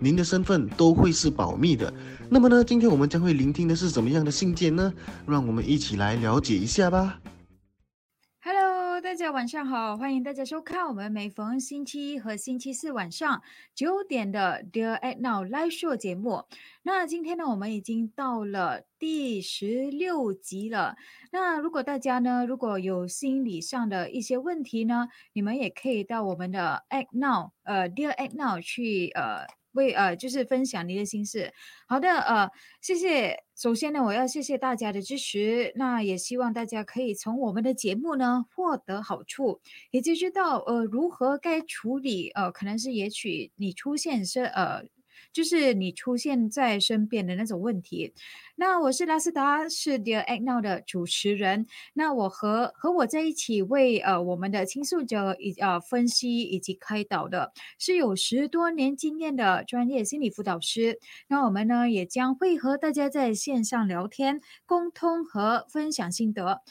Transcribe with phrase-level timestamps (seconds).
[0.00, 1.92] 您的身份都会是保密的。
[2.30, 4.94] 那么呢，今天我们将会聆听的是怎么样的信件呢？
[5.26, 7.20] 让我们一起来了解一下吧。
[8.40, 13.42] Hello，大家晚上好，欢迎大家收看我们每逢星期一和星期四晚上
[13.74, 16.44] 九点的 Dear Act Now Live Show 节目。
[16.84, 20.94] 那今天呢，我们已经到了第十六集了。
[21.32, 29.57] 那如果大家呢，如果有心理上的一些问题呢，你们也可以到我们的 Act Now，呃，Dear Act Now 去呃。
[29.78, 31.52] 会呃，就是分享你的心事。
[31.86, 32.50] 好的，呃，
[32.80, 33.44] 谢谢。
[33.56, 35.72] 首先呢，我要谢谢大家的支持。
[35.76, 39.60] 那也希望大家可以从我们的节目呢获得好处，
[39.92, 44.84] 也就知道呃如何该处理呃，可能是也许你出现是呃。
[45.32, 48.14] 就是你出现在身边的那种问题。
[48.56, 51.66] 那我是拉斯达，是 Dear Act Now 的主持人。
[51.94, 60.98] 那我和和我在一起为呃我们的倾诉者以呃分析以及开导的，是有十多年经验的专业心理辅导师。
[61.28, 66.62] 那我们呢也将会和大家在线上聊天、沟通和分享心得。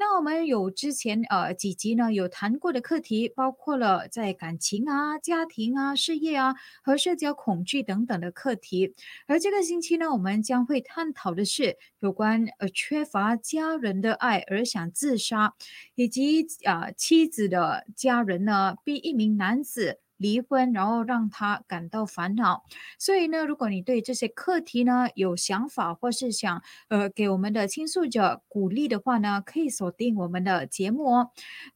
[0.00, 8.94] 那我们有之前呃几集呢有谈过的课题，包括了在感情啊、家庭啊、事业啊和社交恐惧等等的课题。
[9.26, 15.52] 而这个星期呢，我们将会探讨的是有关呃缺乏家人的爱而想自杀，
[15.94, 20.00] 以及啊妻子的家人呢逼一名男子。
[20.20, 22.62] 离婚，然后让他感到烦恼。
[22.98, 31.30] 所以呢，如果你对这些课题呢有想法，或是想呃给我们的倾诉者鼓励的话呢，可以锁定我们的节目哦。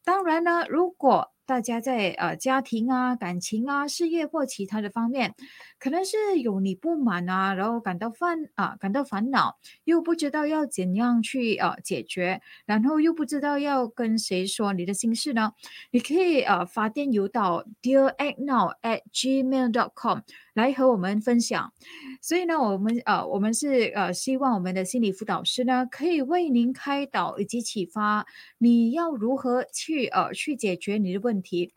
[0.05, 5.35] 当然呢，如果大家在呃家庭啊、感情啊、事业或其他的方面，
[5.79, 15.53] 可能是有你不满啊，然后感到烦啊，感到烦恼，又不知道要怎样去呃解决，然后又不知道要跟谁说你的心事呢？
[15.91, 20.21] 你可以呃发电邮到 dear at now at gmail dot com。
[20.55, 21.73] 来和我们分享，
[22.23, 28.25] 所以呢，我们呃，我们是呃，希望我们的心理辅导师呢，可以为您开导以及启发，
[28.59, 31.73] 你要如何去呃去解决你的问题。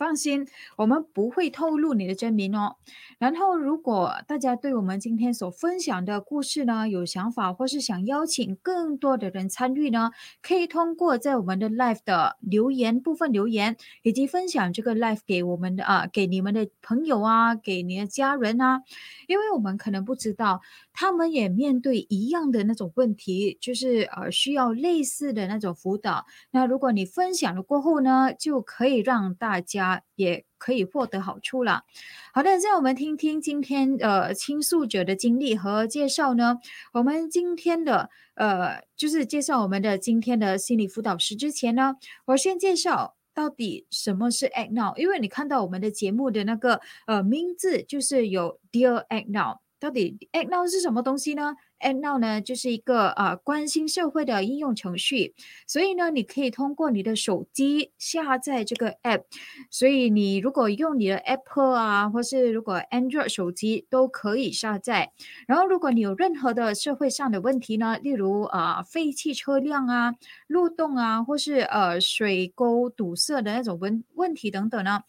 [0.00, 2.76] 放心，我们不会透露你的真名哦。
[3.18, 18.80] 然后，如果大家对我们今天所分享的故事呢有想法，或是想邀请更多的人参与呢，可以通过在我们的 live 的留言部分留言，以及分享这个 live 给我们的啊，给你们的朋友啊，给你的家人啊，
[19.26, 20.62] 因为我们可能不知道。
[20.92, 26.26] 他们也面对一样的那种问题，就是呃需要类似的那种辅导。
[26.50, 31.84] 那如果你分享了过后呢，就可以让大家也可以获得好处了。
[32.32, 36.58] 好的，让我们听听今天呃倾诉者的经历和介绍呢。
[36.92, 41.96] 我们今天的呃就是介绍我们的今天的心理辅导师之前呢，
[42.26, 49.60] 我先介绍到底什么是 Act Now，因为你看到我们的节目的那个呃名字就是有 Dear Act Now。
[49.80, 55.34] 到底 Act Now 是什么东西呢 And now 呢，就是一个啊关心社会的应用程序。
[55.66, 59.22] 所以呢，你可以通过你的手机下载这个 App。
[59.70, 65.12] 所以你如果用你的 Apple 啊，或是如果 Android 手机都可以下载。
[65.46, 70.14] 然后，如果你有任何的社会上的问题呢，例如啊废弃车辆啊、
[70.46, 75.02] 路洞啊，或是呃水沟堵塞的那种问问题等等呢？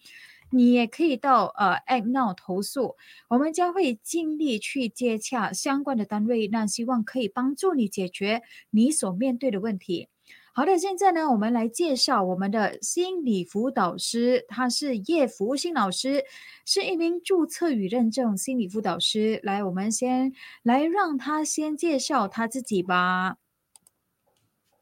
[0.51, 2.95] 你也可以到呃 Act Now 投诉，
[3.29, 10.09] 我们将会尽力去接洽相关的单位，那希望可以帮助你解决你所面对的问题。
[10.53, 16.25] 好的，现在呢，我们来介绍我们的心理辅导师，他是叶福星老师，
[16.65, 19.39] 是一名注册与认证心理辅导师。
[19.43, 23.37] 来，我们先来让他先介绍他自己吧。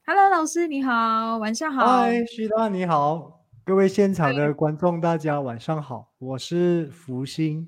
[0.08, 1.86] Hello，老师你好，晚上好。
[1.86, 3.39] 嗨，徐大你好。
[3.70, 7.68] 各位现场的观众，大家晚上好，我是福星。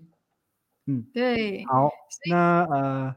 [0.87, 1.91] 嗯，对，好，
[2.27, 3.15] 那呃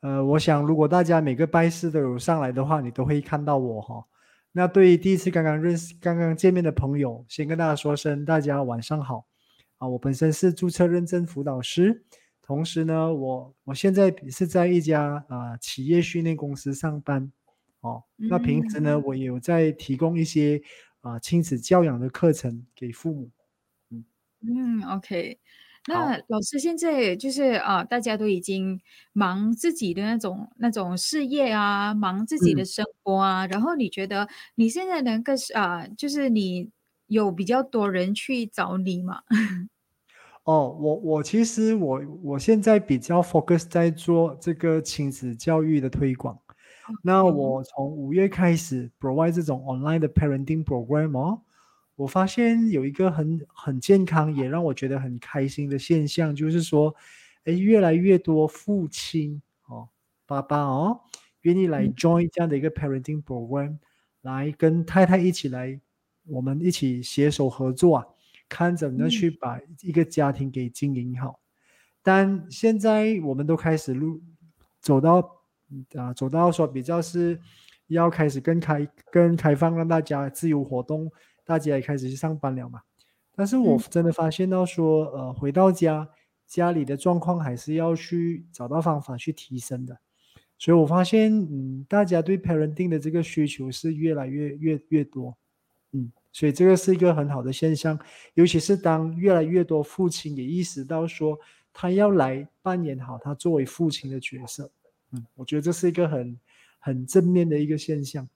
[0.00, 4.04] 呃，我想如果大家每个拜师都有上来的话，你都会看到我哈。
[4.50, 9.24] 那对于第一次刚刚认识、刚刚见面的朋友，先跟大家说声大家晚上好
[9.76, 9.86] 啊。
[9.86, 12.02] 我本身是注册认证辅导师，
[12.42, 17.30] 同时呢，我我现在是在一家啊企业训练公司上班
[17.82, 18.02] 哦。
[18.16, 20.60] 那平时呢，我有在提供一些。
[21.02, 23.30] 啊，亲子教养的课程给父母，
[23.90, 24.04] 嗯
[24.42, 25.38] 嗯，OK，
[25.86, 28.80] 那老师现在就是啊，大家都已经
[29.12, 33.46] 忙自己的那种那种事业啊，忙自己的生活啊。
[33.46, 36.70] 然后你觉得你现在能够啊，就是你
[37.06, 39.22] 有比较多人去找你吗？
[40.44, 46.38] 哦，我我其实我我现在比较 focus 在做这个亲子教育的推广。
[47.02, 51.42] 那我从五月开始 provide 这种 online 的 parenting program 哦。
[51.96, 56.94] 我发现有一个很很健康，也让我觉得很开心的现象，就是说，
[57.44, 59.88] 哎，越来越多父亲哦，
[60.24, 61.00] 爸爸哦，
[61.40, 63.78] 愿意来 join 这样的一个 parenting program，
[64.22, 65.80] 来跟太太一起来，
[66.26, 68.06] 我们一起携手合作啊，
[68.48, 71.40] 看怎么去把一个家庭给经营好。
[72.00, 74.20] 但现在我们都开始路
[74.80, 75.37] 走到
[75.94, 77.38] 啊，走到说比较是
[77.88, 81.10] 要开始更开更开放，让大家自由活动。
[81.44, 82.82] 大家也开始去上班了嘛，
[83.34, 86.06] 但是我真的发现到说，呃，回到家，
[86.46, 89.98] 家里的状况还是要去找到方法去提升的，
[90.58, 95.34] 所以我发现，嗯，大家对 parenting 的这个需求是越来越越越多，
[95.92, 97.98] 嗯，所以这个是一个很好的现象，
[98.34, 101.38] 尤其是当越来越多父亲也意识到说，
[101.72, 104.70] 他要来扮演好他作为父亲的角色，
[105.12, 106.38] 嗯，我觉得这是一个很
[106.78, 108.28] 很正面的一个现象，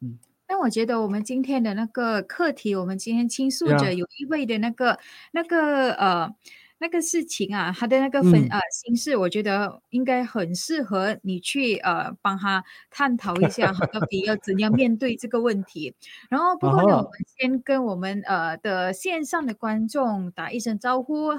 [0.00, 0.18] 嗯。
[0.46, 4.98] 那我觉得我们今天的那个课题，我们今天倾诉者有一位的那个、
[5.32, 6.32] 那个呃、
[6.78, 15.94] 那个事情啊，他的那个分呃心事，我觉得应该很适合你去呃帮他探讨一下，到底要怎样面对这个问题。
[16.28, 21.30] 然后，不过呢，我们先跟我们呃的线上的观众打一声招呼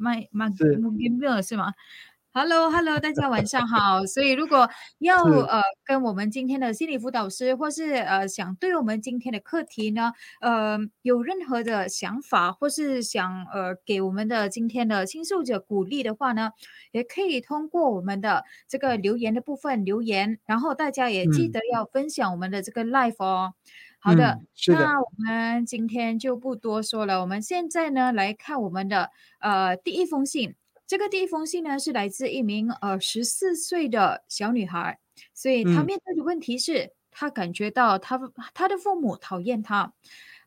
[0.00, 1.72] ，Hello，Daniel Pa，Nick Mark，My，Mark，是吗
[2.32, 4.06] ？Hello，Hello，大家晚上好。
[4.06, 4.70] 所以，如果
[5.00, 16.52] 要呃跟我们今天的心理辅导师，或是呃想对我们今天的课题呢，呃有任何的想法，或是想呃给我们的今天的倾诉者鼓励的话呢，
[16.92, 20.38] 也可以通过我们的这个留言的部分留言。
[20.46, 23.54] 然后大家也记得要分享我们的这个 live 哦。
[24.02, 27.20] 好的，那我们今天就不多说了。
[27.20, 29.10] 我们现在呢来看我们的
[29.40, 30.54] 呃第一封信。
[30.86, 34.98] 这个第一封信呢，是来自一名呃十四岁的小女孩，
[35.34, 38.18] 所以她面对的问题是，她感觉到她
[38.54, 39.92] 她的父母讨厌她，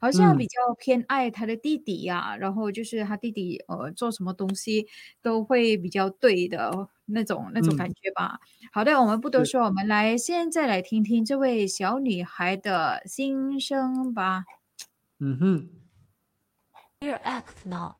[0.01, 4.85] 好像比较偏爱她的弟弟呀，然后就是她弟弟呃做什么东西
[5.21, 8.39] 都会比较对的那种那种感觉吧。
[8.71, 14.45] 好的，我们不多说，我们来现在来听听这位小女孩的心声吧。
[15.19, 15.69] 嗯哼
[16.99, 17.95] ，Dear Act now。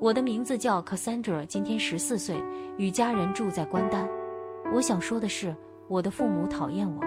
[0.00, 2.42] 我的名字叫 Cassandra，今天十四岁，
[2.78, 4.08] 与家人住在关丹。
[4.72, 5.54] 我想说的是，
[5.88, 7.02] 我的父母讨厌我。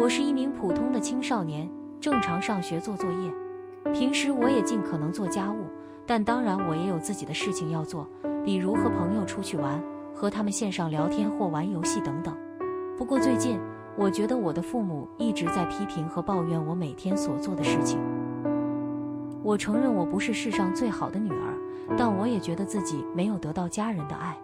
[0.00, 1.68] 我是一名普通的青少年，
[2.00, 3.32] 正常上学做作业，
[3.92, 5.66] 平时我也尽可能做家务，
[6.06, 8.06] 但当然我也有自己的事情要做，
[8.44, 9.82] 比如和朋友出去玩，
[10.14, 12.36] 和他们线上聊天或玩游戏等等。
[12.98, 13.58] 不过最近，
[13.96, 17.98] 我觉得我的父母一直在批评和抱怨我每天所做的事情。
[19.42, 24.36] 我承认我不是世上最好的女儿，但我也觉得自己没有得到家人的爱，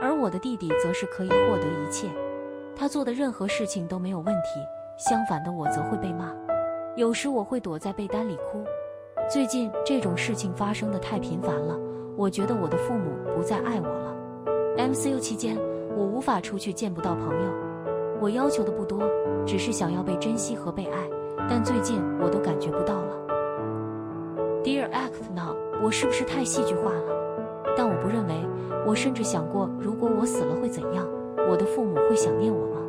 [0.00, 2.08] 而我的弟弟则是可以获得一切，
[2.74, 4.60] 他做的任何事情都没有问题。
[4.96, 6.32] 相反的，我则会被骂，
[6.96, 8.64] 有时我会躲在被单里哭。
[9.30, 11.78] 最近这种事情发生的太频繁了，
[12.16, 14.12] 我觉得我的父母不再爱我了。
[14.76, 15.56] MCU 期间，
[15.96, 17.52] 我无法出去见不到朋友，
[18.20, 18.98] 我要求的不多，
[19.46, 21.08] 只是想要被珍惜和被爱，
[21.48, 23.16] 但最近我都感觉不到了。
[24.64, 27.72] Dear Act Now，我是不是太戏剧化了？
[27.76, 28.34] 但我不认为。
[28.84, 31.06] 我甚至想过，如果我死了会怎样？
[31.48, 32.80] 我的父母会想念我吗？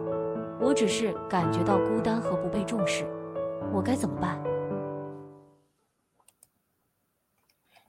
[0.59, 3.03] 我只是感觉到孤单和不被重视，
[3.71, 4.41] 我该怎么办？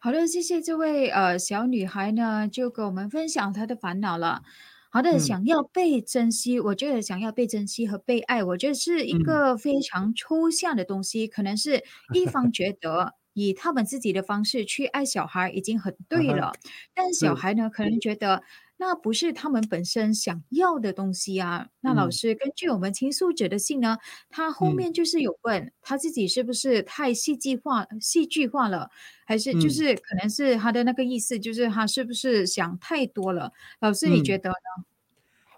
[0.04, 4.42] 好的，谢谢这位呃小女孩呢，就跟我们分享她的烦恼了。
[4.90, 13.14] 好的，想要被珍惜，我觉得想要被珍惜和被爱，我觉得是一个非常抽象的东西，可能是一方觉得。
[13.35, 16.52] 以他们自己的方式去爱小孩已经很对了，
[16.92, 18.42] 但小孩呢可能觉得
[18.85, 21.69] 那不是他们本身想要的东西啊。
[21.83, 23.97] 那老师根据我们倾诉者的信呢，
[24.29, 28.91] 他后面就是有问他自己是不是太戏剧化、戏剧化了，
[29.25, 33.53] 还是就是可能是他的那个意思，就是他是不是想太多了？
[33.79, 34.85] 老师你觉得呢？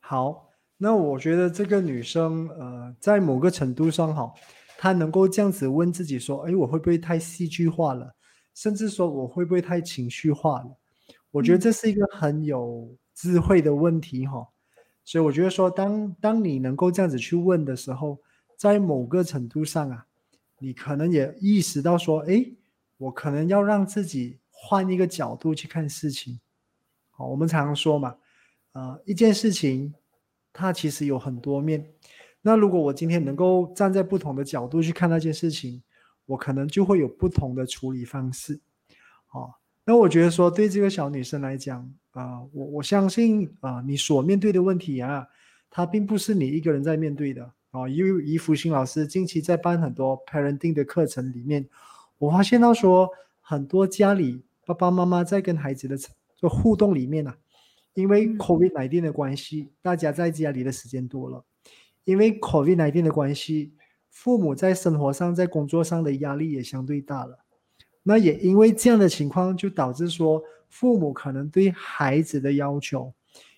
[0.03, 4.31] 好，那我觉得这个女生呃，在某个程度上哈。
[4.77, 8.15] 她能够这样子问自己说：“哎，我会不会太戏剧化了？
[8.55, 10.77] 甚至说我会不会太情绪化了？”
[11.33, 14.47] 我觉得这是一个很有智慧的问题哈。
[15.03, 18.19] 所以我觉得说，当当你能够这样子去问的时候，
[18.59, 20.07] 在某个程度上啊，
[20.59, 22.45] 你可能也意识到说，哎，
[22.99, 26.39] 我可能要让自己换一个角度去看事情。
[27.11, 28.15] 好，我们常常说嘛，
[28.73, 29.95] 呃，一件事情
[30.53, 31.87] 它其实有很多面。
[32.43, 35.83] 那如果我今天能够站在不同的角度去看那件事情，
[36.27, 38.61] 我可能就会有不同的处理方式。
[39.27, 45.27] 好，那我觉得说对这个小女生来讲，啊，我我相信啊，你所面对的问题啊，
[45.71, 47.53] 它并不是你一个人在面对的。
[47.71, 51.69] 啊，因为于福星老师近期在办很多 parenting 的课程里面，
[52.19, 53.11] 我发现到说
[53.41, 55.99] 很多家里爸爸妈妈在跟孩子的
[56.37, 57.37] 这互动里面啊，
[57.95, 61.45] 因为 COVID 19的关系，大家在家里的时间多了，
[62.05, 63.75] 因为 COVID 19的关系，
[64.09, 67.44] 父母在生活上、在工作上的压力也相对大了。
[68.05, 73.13] 那也因为这样的情况，就导致说父母可能对孩子的要求，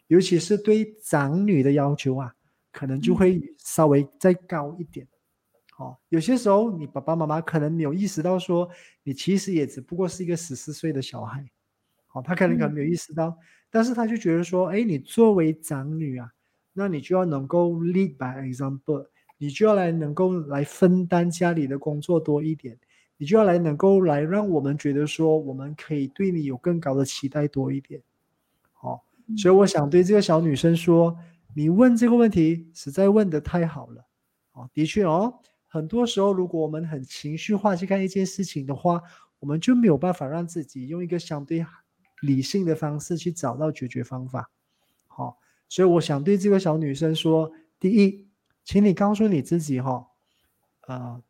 [0.07, 2.33] 尤其是对长女的要求啊。
[2.73, 5.09] 可能就会稍微再高一点，
[5.79, 8.69] 哦，有些时候你爸爸妈妈可能没有意识到，说
[9.03, 11.43] 你其实也只不过是一个十四岁的小孩，
[12.13, 13.35] 哦，他可能可能没有意识到，
[13.71, 16.31] 但是他就觉得说，哎，你作为长女啊，
[16.75, 19.07] 那你就要能够 lead by example，
[19.39, 22.79] 你就要来能够来分担家里的工作多一点，
[23.17, 28.03] 你就要来能够来让我们觉得说，我们可以对你有更高的期待多一点，
[28.73, 29.05] 好，
[29.37, 31.17] 所以我想对这个小女生说。
[31.59, 34.05] 你问这个问题实在问的太好了，
[34.53, 39.01] 哦，的确哦，很多时候如果我们很情绪化去看一件事情的话，
[39.39, 41.65] 我们就没有办法让自己用一个相对
[42.21, 44.51] 理性的方式去找到解决方法。
[45.07, 48.29] 好，所以我想对这个小女生说：第一，
[48.63, 50.07] 请你告诉你自己哈，
[50.83, 51.23] 啊，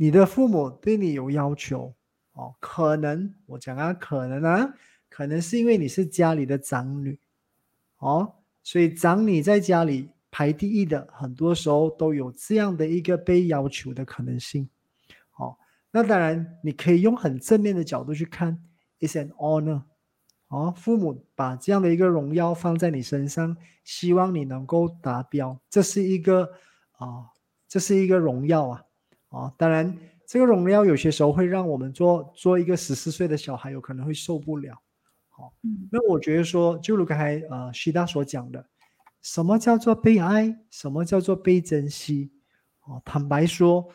[0.00, 1.92] 你的父母对你有要求
[2.34, 4.72] 哦，可能我讲啊，可能啊，
[5.08, 7.18] 可能是因为你是家里的长女，
[7.98, 8.32] 哦。
[8.62, 14.68] 所以长女在家里排第一的，很多时候都有这样的一个被要求的可能性。
[15.30, 15.58] 好，
[15.90, 18.62] 那当然你可以用很正面的角度去看
[19.00, 19.82] ，is an honor。
[20.46, 26.52] 哦，父母把这样的一个荣耀放在你身上，希望你能够达标，这是一个
[26.98, 27.32] 啊，
[27.66, 28.84] 这是一个荣耀啊。
[29.28, 34.80] 啊，当然这个荣耀有些时候会让我们做做一个十四岁的小孩有可能会受不了。
[35.28, 35.52] 好，
[35.90, 38.66] 那我觉得说，就如刚才呃徐大所讲的，
[39.22, 42.30] 什么叫做被爱，什么叫做被珍惜？
[42.86, 43.86] 哦，坦白说，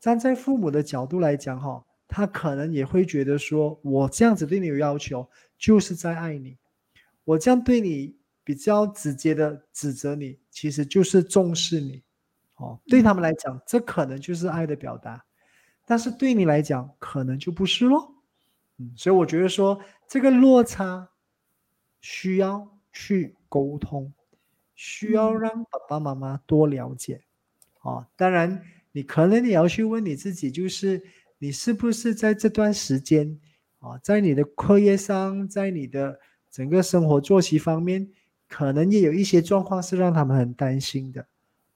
[0.00, 6.58] 站在父母的角度来讲，哈，他可能也会觉得说，我这样子对你有要求，就是在爱你；
[7.24, 12.02] 我这样对你比较直接的指责你，其实就是重视你。
[12.58, 15.24] 哦，对他们来讲，这可能就是爱的表达，
[15.84, 18.14] 但是对你来讲，可能就不是咯。
[18.76, 19.80] 嗯，所以我觉得说。
[20.10, 21.10] 这个落差
[22.00, 24.10] 需要去沟通，
[24.74, 27.20] 需要让爸爸妈妈多了解。
[27.82, 28.62] 哦，当然，
[28.92, 31.02] 你可能你要去问你自己，就是
[31.36, 33.38] 你是不是在这段时间
[33.80, 36.18] 啊，在你的课业上，在你的
[36.50, 38.08] 整个生活作息方面，
[38.48, 41.26] 可能也有一些状况是让他们很担心的。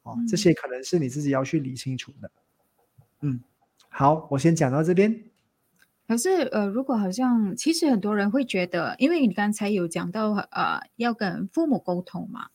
[0.03, 2.31] 啊，这些可能是你自己要去理清楚的。
[3.21, 3.41] 嗯，
[3.89, 5.25] 好，我先讲到这边。
[6.09, 12.49] 可是，呃，如果好像，其实很多人会觉得，因为你刚才有讲到，呃，要跟父母沟通嘛，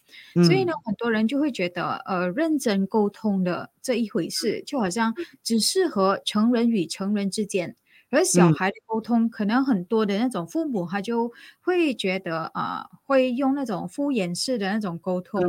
[0.45, 7.75] 所以呢，很多人就会觉得，呃，认真沟通的这一回事，就好像只适合成人与成人之间。
[8.09, 15.41] 而小孩的沟通，可能很多的那种父母，他就会觉得啊，会用那种敷衍式的那种沟通，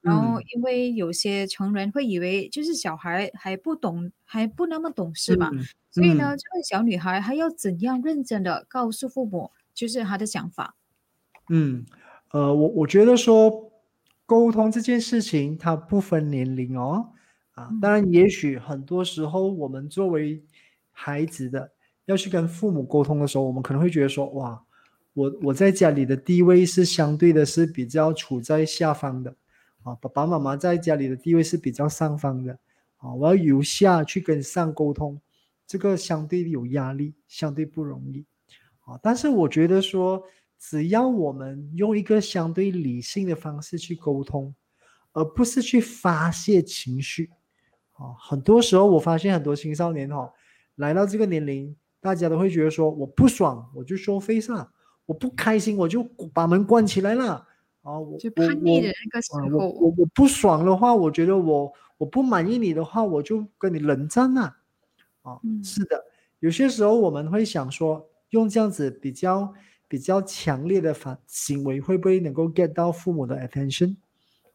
[0.00, 5.50] 然后因为有些成人会以为就是小孩还不懂，还不那么懂事嘛，
[5.90, 10.76] 所以呢，这个小女孩还要怎样认真的告诉父母，就是她的想法。
[11.50, 11.84] 嗯，
[12.30, 13.72] 呃，我我觉得说
[14.24, 17.10] 沟通这件事情，它不分年龄哦，
[17.54, 20.44] 啊，当然，也许很多时候我们作为
[20.92, 21.72] 孩子的。
[22.06, 24.62] 要去跟父母沟通的时候，我们可能会觉得说：“哇，
[25.14, 29.34] 我我在家里的地位是相对的，是比较处在下方的，
[29.82, 32.52] 啊，爸爸妈妈在家里的地位是比较上方的，
[32.98, 35.18] 啊，我要由下去跟上沟通，
[35.66, 38.26] 这个相对有压力，相对不容易，
[38.84, 40.22] 啊，但是我觉得说，
[40.58, 44.54] 只要我们用一个相对理性的方式去沟通，
[45.12, 47.30] 而不是去发泄情绪，
[47.92, 50.30] 啊，很多时候我发现很多青少年哈，
[50.74, 51.74] 来到这个年龄。
[52.04, 54.62] 大家都会觉得说我不爽，我就说飞上；
[55.06, 57.46] 我不开心，我就把门关起来了。
[57.80, 64.54] 啊，我就叛逆的那个时候，我我我不爽的话，我觉得我我不满意你的话，我就跟你冷战了。
[65.22, 66.04] 啊，是的，
[66.40, 69.54] 有些时候我们会想说，用这样子比较
[69.88, 73.96] 比较强烈的反行为，会不会能够 get 到父母的 attention？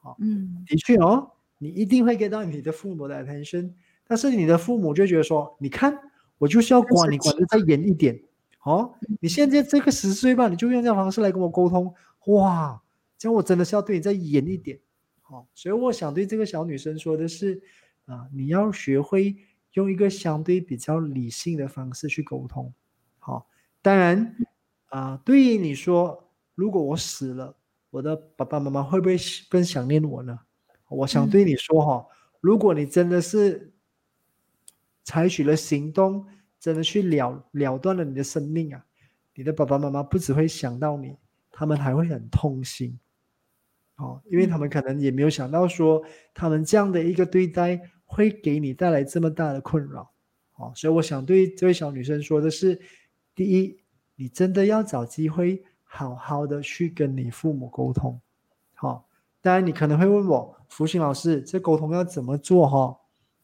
[0.03, 3.71] 啊，嗯，的确哦，你一定会 get 到你的父母的 attention。
[4.07, 5.97] 但是你的父母就觉得说，你看
[6.39, 8.19] 我就是要管你管的再严一点，
[8.63, 11.93] 哦，你现在这个十岁吧，你就用这样方式来跟我沟通，
[12.25, 12.81] 哇，
[13.19, 14.79] 这样我真的是要对你再严一点，
[15.21, 17.61] 好，所以我想对这个小女生说的是，
[18.05, 19.35] 啊，你要学会
[19.73, 22.73] 用一个相对比较理性的方式去沟通，
[23.19, 23.47] 好，
[23.83, 24.35] 当然，
[24.87, 27.55] 啊，对于你说，如果我死了。
[27.91, 29.17] 我的爸爸妈妈会不会
[29.49, 30.37] 更想念我呢？
[30.89, 32.05] 我想对你说哈，
[32.39, 33.73] 如果你真的是
[35.09, 36.23] 采取了行动，
[36.59, 38.85] 真的去了了断了你的生命啊，
[39.33, 41.15] 你的爸爸妈妈不只会想到你，
[41.51, 42.99] 他们还会很痛心，
[43.95, 45.99] 哦，因为他们可能也没有想到说，
[46.31, 50.11] 他们这样的一个对待会给你带来这么大的困扰，
[50.57, 52.79] 哦，所以我想对这位小女生说的是，
[53.33, 53.79] 第一，
[54.15, 55.63] 你真的要找机会。
[55.91, 58.21] 好好的去跟你父母沟通，
[58.75, 59.07] 好。
[59.41, 62.67] 当然，你可能会问我，福星老师，这沟通要怎么做？
[62.67, 62.95] 哈，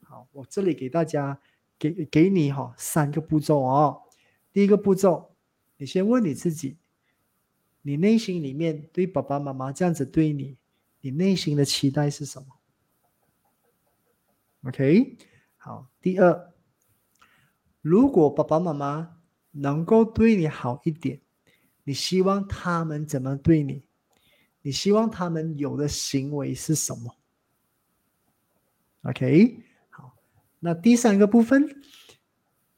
[0.04, 1.40] 好，我这里给大家
[1.78, 4.02] 给给你哈三个步骤哦。
[4.52, 5.36] 第一个步骤，
[5.78, 6.78] 你先问你自己，
[7.82, 10.58] 你内心里面对爸爸妈妈这样子对你，
[11.02, 12.48] 你内心的期待是什么
[14.64, 15.18] ？OK，
[15.58, 15.88] 好。
[16.02, 16.54] 第二，
[17.82, 19.18] 如果爸爸妈妈
[19.52, 21.22] 能够对你好一点。
[21.88, 23.84] 你希望他们怎么对你？
[24.64, 27.16] 你希望他们有的行为是什么
[29.04, 29.60] ？OK，
[30.66, 31.64] 那第三个部分，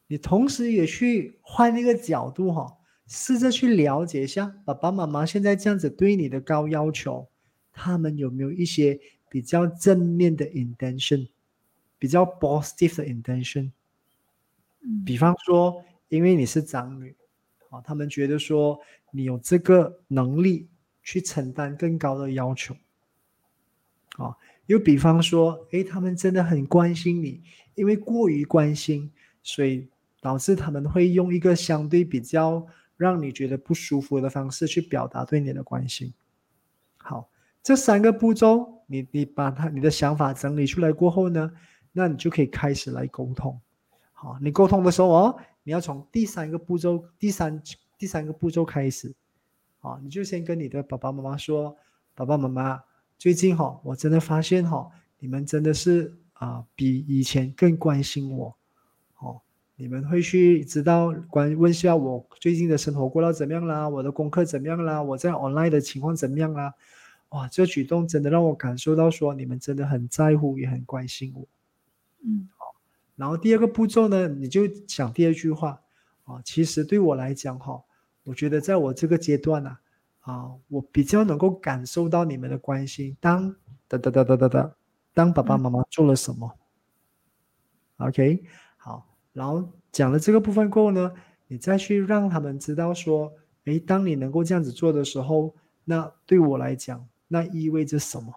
[0.08, 2.78] 你同时也去换一个角度哈，
[3.08, 7.30] 试着去了解一下爸爸妈妈现在这样子对你的高要求，
[7.72, 11.30] 他们有没有一些比较正面的 intention，
[11.98, 13.72] 比较 positive 的 intention？
[15.06, 17.16] 比方说，因为你是长女。
[17.70, 18.80] 啊，他们觉得说
[19.12, 20.70] 你有这个能力
[21.04, 22.74] 去承担更高的要求，
[24.18, 24.36] 啊，
[24.68, 27.42] 又比方说，诶，他们真的很关心你，
[27.78, 29.10] 因为过于关心，
[29.42, 29.88] 所以
[30.20, 32.68] 导致他们会用一个相对比较
[32.98, 36.14] 让你觉得不舒服的方式去表达对你的关心。
[36.98, 37.30] 好，
[37.64, 41.52] 这三个步骤，你你把它你的想法整理出来过后呢，
[41.94, 43.58] 那你就可以开始来沟通。
[44.12, 45.40] 好，你沟通的时候哦。
[45.64, 47.62] 你要从第三个步骤，第三
[47.98, 49.14] 第三个步骤开始，
[49.82, 51.76] 啊，你就先跟你的爸爸妈妈说，
[52.16, 52.82] 爸爸妈妈，
[53.18, 58.56] 最近哈，我真的发现哈，你们真的是啊，比以前更关心我，
[59.20, 59.42] 哦，
[59.76, 66.74] 你们会去知道关问一下我最近的生活过到怎么样啦，我的功课怎么样啦，我在 online 的情况怎么样啦，
[67.30, 71.48] 哇，这举动真的让我感受到说，你们真的很在乎，也很关心我，
[72.24, 72.48] 嗯。
[72.58, 72.76] 好
[73.16, 75.82] 然后第二个步骤呢，你就想第二句话
[76.26, 77.82] 啊，其实对我来讲哈，
[78.24, 79.76] 我觉得在我这个阶段呢，
[80.20, 83.18] 啊，我比较能够感受到你们的关心。
[83.20, 83.56] 当
[83.88, 84.76] 哒哒哒哒哒哒，
[85.18, 86.56] 当爸爸妈妈做了什么
[87.98, 88.44] ？OK，
[88.78, 91.12] 好，然后讲了这个部分过后呢，
[91.48, 93.34] 你再去让他们知道说，
[93.66, 98.32] 诶，当你能够这样子做的时候，那对我来讲，那意味着什么？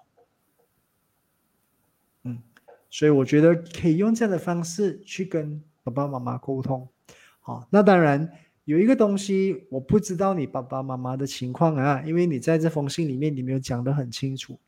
[2.23, 2.43] 嗯
[2.89, 6.89] 所以我觉得可以用这样的方式去跟爸爸妈妈沟通，
[7.41, 8.27] 好，那当然
[8.65, 14.59] 有一个东西我不知道你爸爸妈妈的情况啊，因为你在这封信里面你没有讲得很清楚，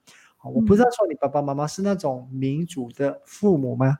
[0.50, 3.98] 我不知道说你爸爸妈妈是那种民主的父母吗？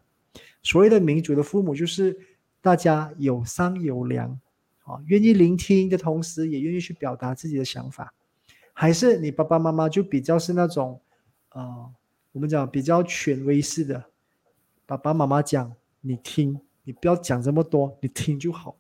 [0.63, 2.19] 所谓的民主的父母就是
[2.61, 4.41] 大家有商有量，
[4.85, 8.15] 啊，愿意聆听的同时也愿意去表达自己的想法，
[8.73, 11.01] 还是你爸爸妈妈就比较是那种，
[11.51, 11.93] 呃，
[12.33, 14.05] 我们讲比较权威式的。
[14.87, 18.77] 爸爸妈妈讲，你听，你不要讲这么多，你听就好。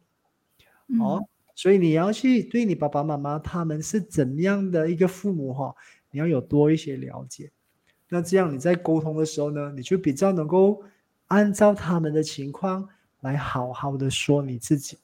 [1.00, 5.74] 哦，所以你要去对你爸爸妈妈他们是怎样的一个父母哈，
[6.12, 7.50] 你要有多一些了解。
[8.08, 10.80] 那这样你在沟通的时候呢，你就比较能够
[11.26, 12.88] 按照他们的情况
[13.22, 14.98] 来好好的说你自己。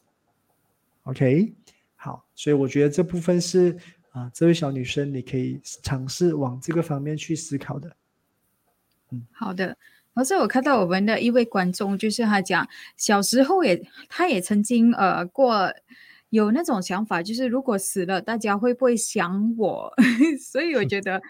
[1.02, 1.52] OK，
[1.96, 3.76] 好，所以我觉得这部分是
[4.12, 7.96] 啊，这位小女生你可以尝试往这个方面去思考的。
[9.10, 9.76] 嗯，好的。
[10.14, 15.72] 而是我看到我们的一位观众，就是他讲小时候也，他也曾经呃过
[16.30, 19.92] 有那种想法，就是如果死了，大家会不会想我？
[20.50, 21.20] 所以我觉得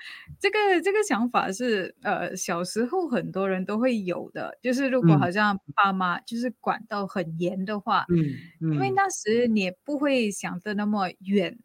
[0.41, 11.59] 这个这个想法是呃小时候很多人都会有的，就是如果好像爸妈就是管到很严的话，嗯，因为那时你不会想的那么远，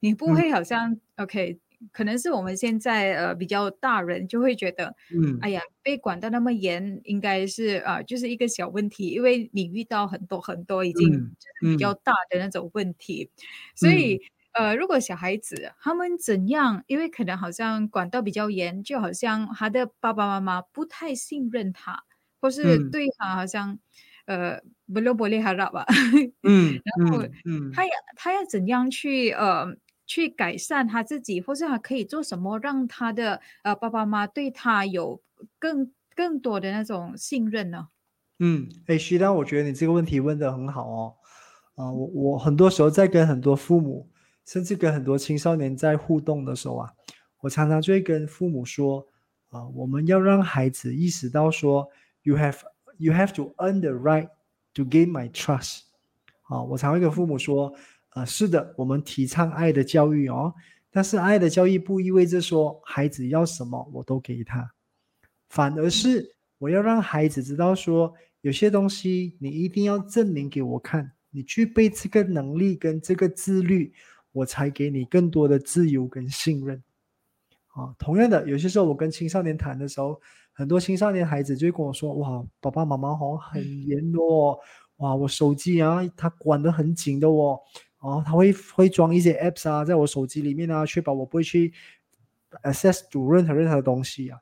[0.00, 1.60] 你不会好像 OK。
[1.92, 13.30] 可能是我们现在呃比较大人就会觉得，嗯，哎呀，被管到那么严，应该是啊，就是一个小问题，因为你遇到很多很多已经比较大的那种问题，
[13.74, 14.20] 所以
[14.52, 22.04] 呃，如果小孩子他们怎样，因为可能好像管到比较严，就好像他的爸爸妈妈不太信任他。
[22.40, 22.90] 或是嗯。
[22.90, 23.78] 对他好像
[24.26, 25.86] 呃 belum boleh harap 吧，
[26.44, 27.72] 嗯然后嗯嗯。
[27.72, 29.66] 他要他要怎样去呃
[30.06, 35.20] 去改善他自己，或是他可以做什么让他的呃爸爸妈妈对他有
[35.58, 37.88] 更更多的那种信任呢？
[38.38, 41.14] 嗯，哎，徐丹，我觉得你这个问题问得很好哦。
[41.76, 44.08] 啊、我我很多时候在跟很多父母，
[44.44, 46.92] 甚至跟很多青少年在互动的时候啊，
[47.40, 49.06] 我常常就会跟父母说，
[49.48, 51.88] 啊、我们要让孩子意识到说
[52.22, 52.58] ，you have
[52.98, 54.28] you have to earn the right
[54.74, 55.80] to gain my trust。
[56.42, 57.74] 啊，我常会跟父母说，
[58.14, 60.54] 呃，是的，我们提倡爱的教育哦，
[60.90, 64.70] 但是爱的教育不意味着说孩子要什么我都给他，
[65.48, 73.92] 反而是我要让孩子知道说，有些东西你一定要证明给我看，你具备这个能力跟这个自律，
[74.30, 76.82] 我才给你更多的自由跟信任。
[77.68, 80.20] 啊，同样的，有些时候我跟青少年谈的时候，
[80.52, 84.56] 很多青少年孩子就会跟我说：“哇，爸爸妈妈好像很严的哦，
[84.98, 87.58] 哇，我手机啊，他管得很紧的哦，
[88.04, 91.72] 哦，他会会装一些 apps 啊，在我手机里面啊，确保我不会去
[92.62, 94.38] access 主任何任何东西啊。”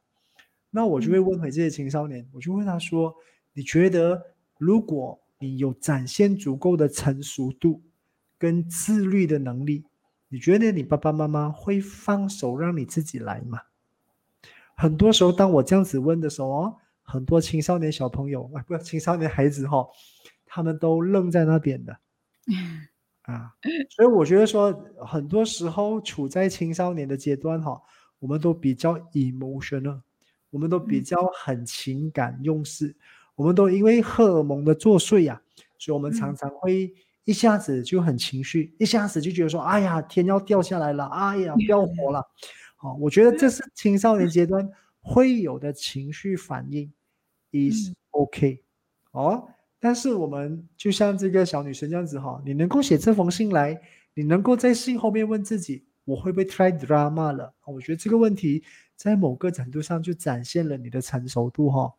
[0.75, 3.15] 那我就会问回这些青少年，我就问他说
[3.55, 4.21] ：“你觉得，
[4.59, 7.81] 如果你有展现足够的成熟度
[8.37, 9.85] 跟自律的能力，
[10.29, 13.61] 你觉得你爸爸妈妈会放手让你自己来吗？”
[14.75, 19.87] 很多时候，当我这样子问的时候哦，很多青少年小朋友啊，不，青少年孩子哈、
[20.47, 21.97] 他们都愣在那边的
[23.23, 23.53] 啊。
[23.91, 24.73] 所以我觉得说，
[25.07, 27.81] 很多时候处在青少年的阶段哈、
[28.19, 30.01] 我们都比较 emotional，
[30.51, 32.95] 我们都比嗯较很情感用事，
[33.37, 35.41] 我们都因为荷尔蒙的作祟呀、
[35.79, 36.93] 所以我们常嗯常会
[37.25, 42.23] 一下子就很情绪，一下子就觉得说，哎呀，天要掉下来了，哎呀，不要活了。
[42.77, 44.69] 好、我觉得这是青少年阶段
[45.01, 46.93] 会有的情绪反应，
[47.53, 48.63] is 嗯 OK，
[49.13, 49.49] 哦。
[49.85, 53.77] 但是我们就像这个小女生这样子哈、你能够写这封信来，
[54.15, 57.53] 你能够在信后面问自己，我会不会 try drama 了？
[57.67, 58.63] 我觉得这个问题
[58.95, 61.93] 在某个程度上就展现了你的成熟度哈、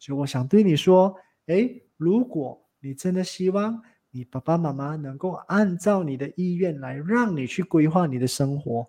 [0.00, 1.14] 所以我想对你说，
[1.46, 8.84] 诶，如果你真的希望你爸爸妈妈能够按照你的意愿来让你去规划你的生活，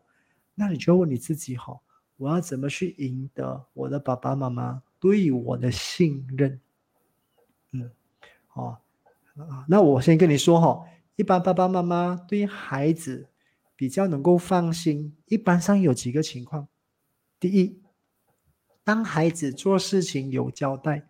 [0.55, 1.79] 那你就问你自己哈，
[2.17, 6.59] 我要怎么去赢得我的爸爸妈妈对我的信任？
[8.59, 13.27] 嗯，哦，啊，那我先跟你说哈，一般爸爸妈妈对孩子
[13.75, 16.67] 比较能够放心，一般上有几个情况。
[17.39, 17.81] 第一，
[18.83, 21.07] 当孩子做事情有交代，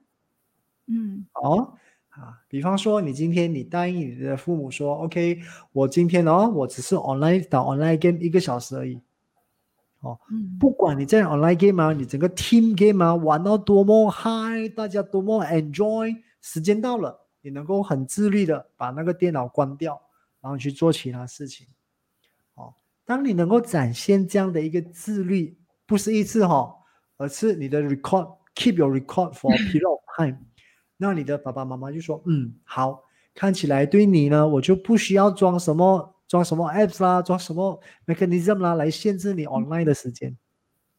[0.88, 1.73] 嗯哦，
[2.09, 5.39] 啊，比方说你今天你答应你的父母说，OK，
[5.71, 9.01] 我今天哦，我只是 online 打 online game 一个小时而已。
[10.31, 20.02] 嗯不管你在 online game 啊，你整个 team game 啊，玩到多么 high，大家多么 enjoy，时间到了，你能够很自律的把那个电脑关掉，
[20.41, 21.67] 然后去做其他事情。
[22.56, 22.73] 哦，
[23.06, 26.75] 当你能够展现这样的一个自律，不是一次哈、哦，
[27.17, 30.38] 而是你的 record keep your record for a period of time，
[30.97, 40.38] 那你的爸爸妈妈就说，嗯，好，看起来对你呢，我就不需要装什么装什么 apps 啦，装什么 mechanism 啦，来限制你 online 的时间。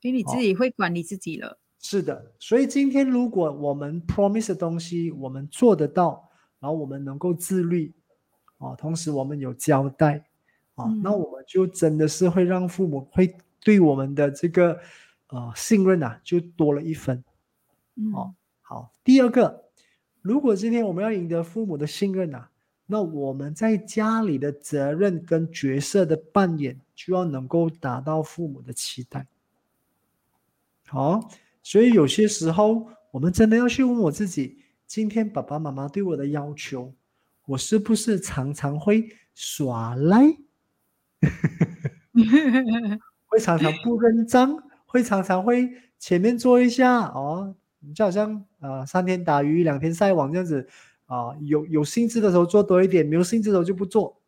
[0.00, 1.58] 因为你自己会管理自己了。
[1.78, 6.29] 是的，所以今天如果我们 promise 的东西我们做得到，
[6.60, 7.92] 然后我们能够自律，
[8.58, 10.24] 啊，同时我们有交代，
[10.74, 14.78] 啊，那嗯我们就真的是会让父母会对我们的这个
[15.28, 17.24] 呃信任啊，就多了一分。
[17.96, 19.64] 嗯哦好，第二个，
[20.22, 22.50] 如果今天我们要赢得父母的信任啊，
[22.86, 29.26] 那我们在家里的责任跟角色的扮演就要能够达到父母的期待。
[30.86, 31.28] 好，
[31.62, 34.59] 所以有些时候我们真的要去问我自己，
[34.90, 36.92] 今天爸爸妈妈对我的要求，
[37.46, 40.36] 我是不是常常会耍赖？
[43.26, 47.54] 会常常不认账，会常常会前面做一下哦，
[47.94, 50.68] 就好像呃三天打鱼两天晒网这样子
[51.06, 54.20] 啊、有有兴致的时候做多一点，没有兴致的时候就不做。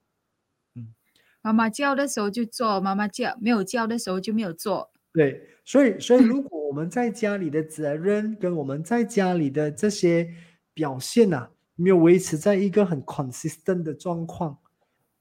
[0.77, 0.94] 嗯
[1.40, 4.92] 妈妈叫的时候就做，妈妈叫没有叫的时候就没有做。
[5.12, 10.33] 对，所以所以如果我们在家里的责任跟我们在家里的这些
[10.74, 14.58] 表现呐、没有维持在一个很 consistent 的状况，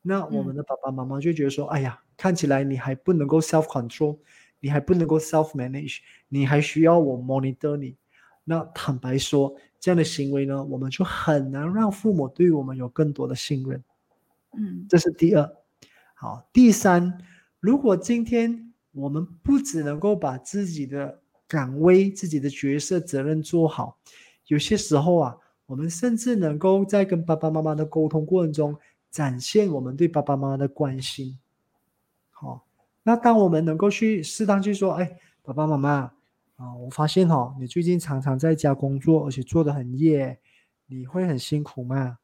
[0.01, 4.17] 那我们的爸爸妈妈就觉得说，哎呀，看起来你还不能够 self control，
[4.59, 7.95] 你还不能够 self manage，你还需要我 monitor 你。
[8.43, 13.83] 那坦白说，这样的行为呢，我们就很难让父母对我们有更多的信任。
[14.57, 15.49] 嗯这是第二。
[16.15, 17.17] 好，第三，
[17.59, 23.97] 如果今天我们不只能够把自己的岗位、自己的角色责任做好，
[24.47, 25.37] 有些时候啊，
[25.71, 28.77] 我们甚至能够在跟爸爸妈妈的沟通过程中，
[29.09, 31.39] 展现我们对爸爸妈妈的关心。
[32.29, 32.67] 好，
[33.03, 36.11] 那当我们能够去适当去说，哎，爸爸妈妈
[36.57, 40.37] 啊，我发现哈，你最近常常在家工作，而且做的很夜，
[40.87, 42.17] 你会很辛苦吗？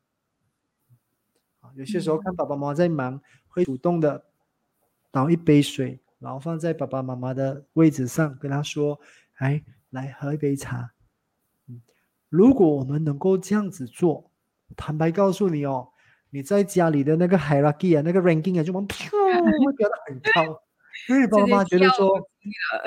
[1.62, 4.26] 啊，有些时候看爸爸妈妈在忙，会主动的
[5.10, 9.00] 倒一杯水，然后放在爸爸妈妈的位置上，跟他说，
[9.36, 10.92] 哎，来喝一杯茶。
[12.28, 14.30] 嗯，如果我们能够这样子做，
[14.76, 15.88] 坦白告诉你哦，
[16.30, 20.62] 你在家里的那个 hierarchy 啊，那个 ranking 啊，就往飘会变得很高。
[21.10, 22.18] 因为爸爸妈妈觉得说，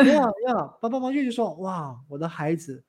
[0.05, 2.85] 呀呀，爸爸妈妈就说，哇，我的孩子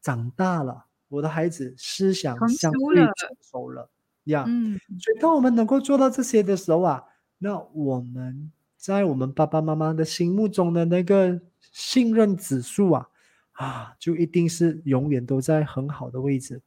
[0.00, 3.90] 长大了，我的孩子思想相对成熟了，
[4.24, 7.02] 呀，嗯，所以当我们能够做到这些的时候啊，
[7.38, 11.40] 那我们在我们爸爸妈妈的心目中的那个
[11.72, 13.08] 信任指数啊。
[13.60, 16.62] 啊，就一定是永远都在很好的位置。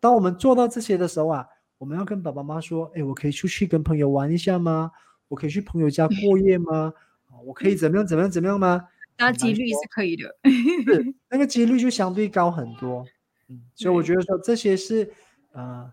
[0.00, 1.46] 当我们做到这些的时候啊，
[1.78, 4.90] 我们要跟爸爸妈妈说：“哎，我可以出去跟朋友玩一下吗？
[5.28, 6.92] 我可以去朋友家过夜吗？
[7.26, 13.06] 啊，我可以怎么样怎么样怎么样吗？”那几率是可以的， 是那个几率就相对高很多。
[13.46, 15.12] 嗯，所以我觉得说这些是
[15.52, 15.92] 呃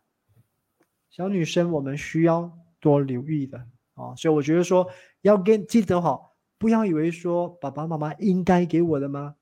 [1.12, 3.60] 小女生我们需要多留意的
[3.94, 4.16] 啊。
[4.16, 4.90] 所以我觉得说
[5.22, 6.20] 要跟记得哈，
[6.58, 9.36] 不要以为说爸爸妈妈应该给我的吗？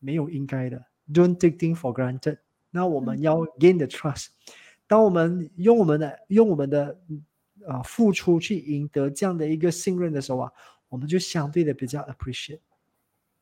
[0.00, 2.38] 没有应该的，Don't take things for granted。
[2.70, 4.30] 那我们要 gain the trust。
[4.88, 6.98] 当我们用我们的用我们的
[7.68, 10.52] 啊付出去赢得这样的一个信任的时候啊，
[10.88, 12.60] 我们就相对的比较 appreciate。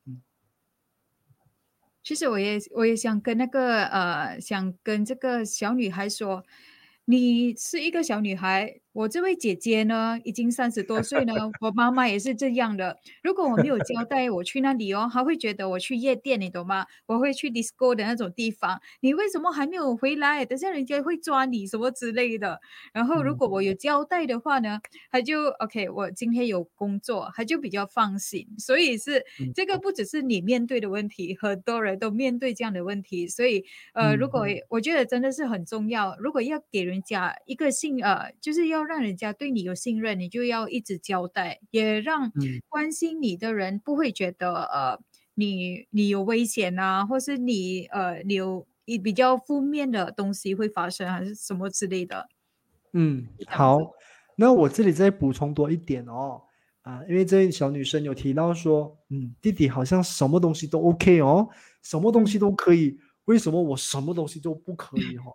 [0.05, 0.21] 嗯，
[2.03, 6.45] 其实我也我也想跟那个呃，想跟这个小女孩说，
[7.05, 8.79] 你是一个小女孩。
[8.91, 11.33] 我这位姐姐呢，已经三十多岁呢。
[11.61, 12.97] 我妈妈也是这样的。
[13.21, 16.87] 如果我没有交代我去那里哦，她会觉得我去夜店，你懂吗？
[17.05, 18.81] 我会去 disco 的那种地方。
[19.01, 20.43] 你为什么还没有回来？
[20.43, 22.59] 等下人家会抓你什么之类的。
[22.91, 24.79] 然后如果我有交代的话呢，
[25.11, 25.87] 她就 OK。
[25.89, 28.47] 我今天有工作，她就比较放心。
[28.57, 29.23] 所以是
[29.53, 33.27] 这个不只是你面对的问题，很多人都面对这样的问题。
[33.27, 38.78] 所以呃，如果我觉得真的是很重要，如果要给人家一个信呃，就是要。
[38.83, 42.31] 让人家对你有信任，你就要一直交代，也让
[42.67, 44.99] 关心你的人不会觉得呃，
[45.35, 52.27] 你你有危险啊，或是你呃，你有一比较负面的东西会发生，还是什么之类的。
[52.93, 53.77] 嗯，好，
[54.35, 56.41] 那我这里再补充多一点哦，
[56.81, 61.47] 啊，因为这位小女生有提到说，嗯，弟弟好像什么东西都 OK 哦，
[61.83, 65.31] 什么东西都可以，为什么我什么东西都不可以哈？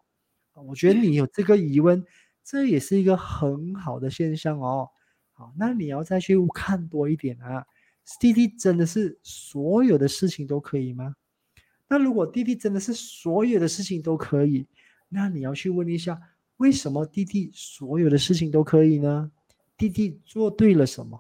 [0.69, 2.05] 我觉得你有这个疑问。
[2.45, 4.91] 这也是一个很好的现象哦。
[5.33, 7.65] 好，那你要再去看多一点啊。
[8.21, 11.17] 弟弟真的是所有的事情都可以吗？
[11.89, 14.67] 那如果弟弟真的是所有的事情都可以，
[15.09, 16.21] 那你要去问一下，
[16.59, 19.33] 为什么弟弟所有的事情都可以呢？
[19.77, 21.19] 弟弟做对了什么？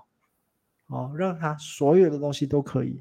[0.89, 3.01] 哦，让他所有的东西都可以，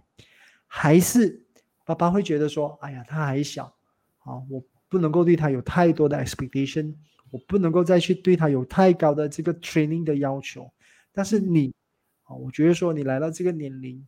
[0.65, 1.45] 还是
[1.85, 3.65] 爸爸会觉得说，哎呀，他还小，
[4.19, 6.95] 啊，我不能够对他有太多的 expectation。
[7.33, 10.71] 我不能够再去对他有太高的这个 training 的要求，
[11.11, 11.73] 但是你，
[12.25, 14.05] 啊，我觉得说你来到这个年龄，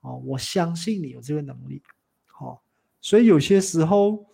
[0.00, 1.82] 啊，我相信你有这个能力，
[2.24, 2.62] 好，
[3.02, 4.24] 所以有些时候，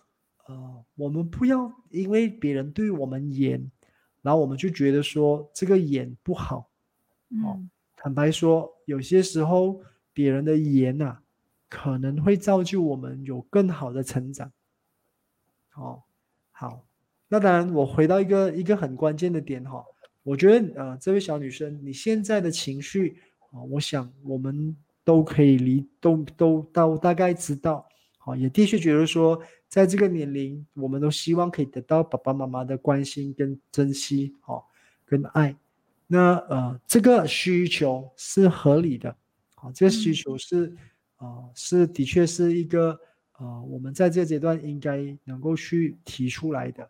[0.45, 3.69] 呃，我们不要因为别人对我们严，
[4.21, 6.69] 然后我们就觉得说这个严不好，
[7.27, 9.81] 嗯，坦白说，有些时候
[10.13, 11.17] 别人的严呐，
[11.67, 14.49] 可能会造就我们有更好的成长，
[15.75, 16.03] 哦，
[16.51, 16.85] 好。
[17.31, 19.85] 那当然，我回到一个一个很关键的点哈，
[20.23, 23.17] 我觉得呃，这位小女生，你现在的情绪
[23.51, 27.87] 啊，我想我们都可以理，都都都大概知道，
[28.17, 34.67] 好，也的确觉得说，在这个年龄，我们都希望可以得到爸爸妈妈的关心跟珍惜，好，
[35.05, 35.55] 跟爱。
[36.07, 39.15] 那呃，这个需求是合理的，
[39.53, 40.75] 好，这个需求是
[41.17, 42.99] 啊，是的确是一个
[43.37, 46.89] 呃，我们在这个阶段应该能够去提出来的。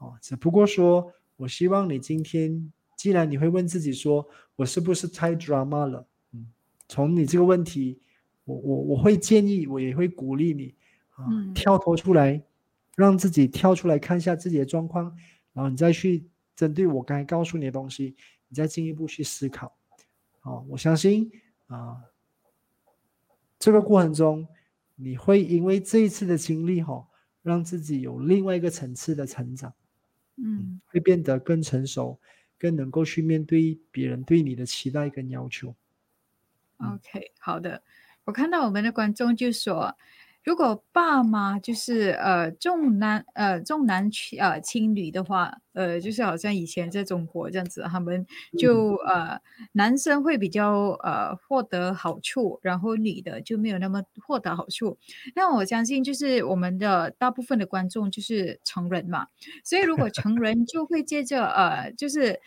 [0.00, 6.06] 哦，只不过说，我希望你今天，既然你会问自己说，我是不是太 drama 了？
[6.32, 6.46] 嗯，
[6.88, 8.00] 从你这个问题，
[8.44, 10.74] 我我我会建议，我也会鼓励你
[11.10, 12.42] 啊，跳脱出来，
[12.96, 15.14] 让自己跳出来看一下自己的状况，
[15.52, 18.16] 然后你再去针对我刚才告诉你的东西，
[18.48, 19.76] 你再进一步去思考。
[20.42, 21.30] 哦，我相信
[21.66, 21.98] 啊，
[23.58, 24.48] 这个过程中，
[24.96, 27.06] 你会因为这一次的经历，哈，
[27.42, 29.74] 让自己有另外一个层次的成长。
[30.42, 32.18] 嗯，会变得更成熟，
[32.58, 35.74] 更能够去面对别人对你的期待跟要求。
[36.78, 37.82] OK，好的。
[38.24, 39.96] 我看到我们的观众就说，
[40.42, 48.26] 如果爸妈就是呃重男呃重男轻呃轻女的话，呃就是好像以前在中国这样子，他们
[48.58, 49.40] 就呃
[49.72, 54.98] 男生会比较呃获得好处，然后女的就没有那么获得好处。
[55.34, 59.26] 那我相信就是我们的大部分的观众就是成人嘛，
[59.62, 62.40] 所以如果成人就会接着呃就是。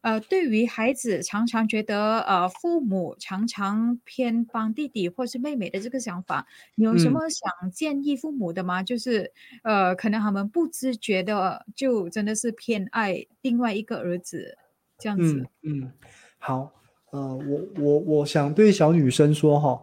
[0.00, 8.82] 呃，对于孩子常常觉得呃父母常常偏帮弟弟或是妹妹的这个想法，你有什么想建议父母的吗？
[8.82, 9.32] 就是
[9.64, 14.56] 呃，可能他们不知觉的就真的是偏爱另外一个儿子
[14.98, 15.46] 这样子。
[15.62, 15.92] 嗯，
[16.38, 16.72] 好，
[17.10, 19.82] 呃，我我我想对小女生说哈，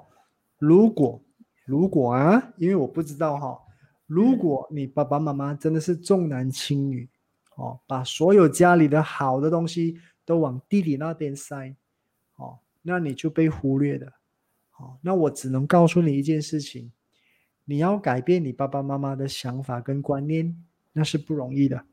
[0.57, 1.21] 如果
[1.65, 3.59] 如果啊，因为我不知道哈，
[4.07, 7.09] 如果你爸爸妈妈真的是重男轻女。
[7.55, 11.75] 哦，把所有家里的好的东西都往弟弟那边塞，
[12.35, 14.11] 哦，那你就被忽略了。
[14.77, 16.91] 哦，那我只能告诉你一件事情：
[17.63, 21.85] 你要改变你爸爸妈妈的想法跟观念，那是不容易的。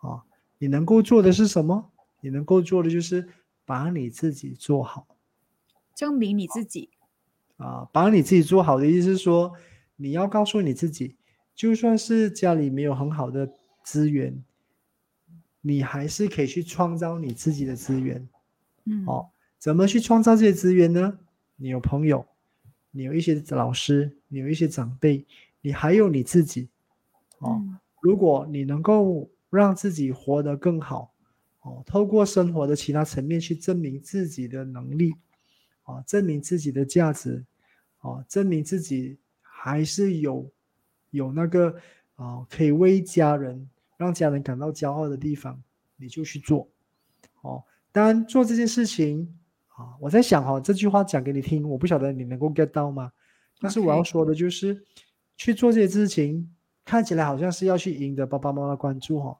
[0.00, 0.22] 哦，
[0.56, 1.90] 你能够做的是什么？
[2.20, 3.28] 你能够做的就是
[3.66, 5.06] 把你自己做好，
[5.94, 6.90] 证明你自己。
[7.58, 9.52] 啊，把你自己做好的意思是说，
[9.96, 11.16] 你要告诉你自己，
[11.54, 13.52] 就算是家里没有很好的。
[13.88, 14.44] 资源，
[15.62, 18.28] 你还是可以去创造你自己的资源，
[18.84, 21.18] 嗯，哦，怎么去创造这些资源呢？
[21.56, 22.26] 你有朋友，
[22.90, 25.24] 你有一些老师，你有一些长辈，
[25.62, 26.68] 你还有你自己，
[27.38, 27.62] 哦，
[28.02, 31.10] 如果你能够让自己活得更好，
[31.62, 35.14] 哦，透过生活的其他层面去证明自己的能力，
[35.84, 37.42] 哦，证明自己的价值，
[38.02, 40.46] 哦，证明自己还是有
[41.10, 41.74] 有那个
[42.16, 43.66] 啊，可以为家人。
[43.98, 45.60] 让家人感到骄傲的地方，
[45.96, 46.66] 你就去做，
[47.42, 47.62] 哦。
[47.90, 49.36] 当然，做这件事情
[49.68, 53.10] 啊，我在想哈，这句话讲给你听，我不晓得你能够 get 到吗？
[53.60, 54.80] 但是我要说的就是，
[55.36, 56.48] 去做这些事情，
[56.84, 59.36] 看起来好像是要去赢得爸爸妈妈关注哈，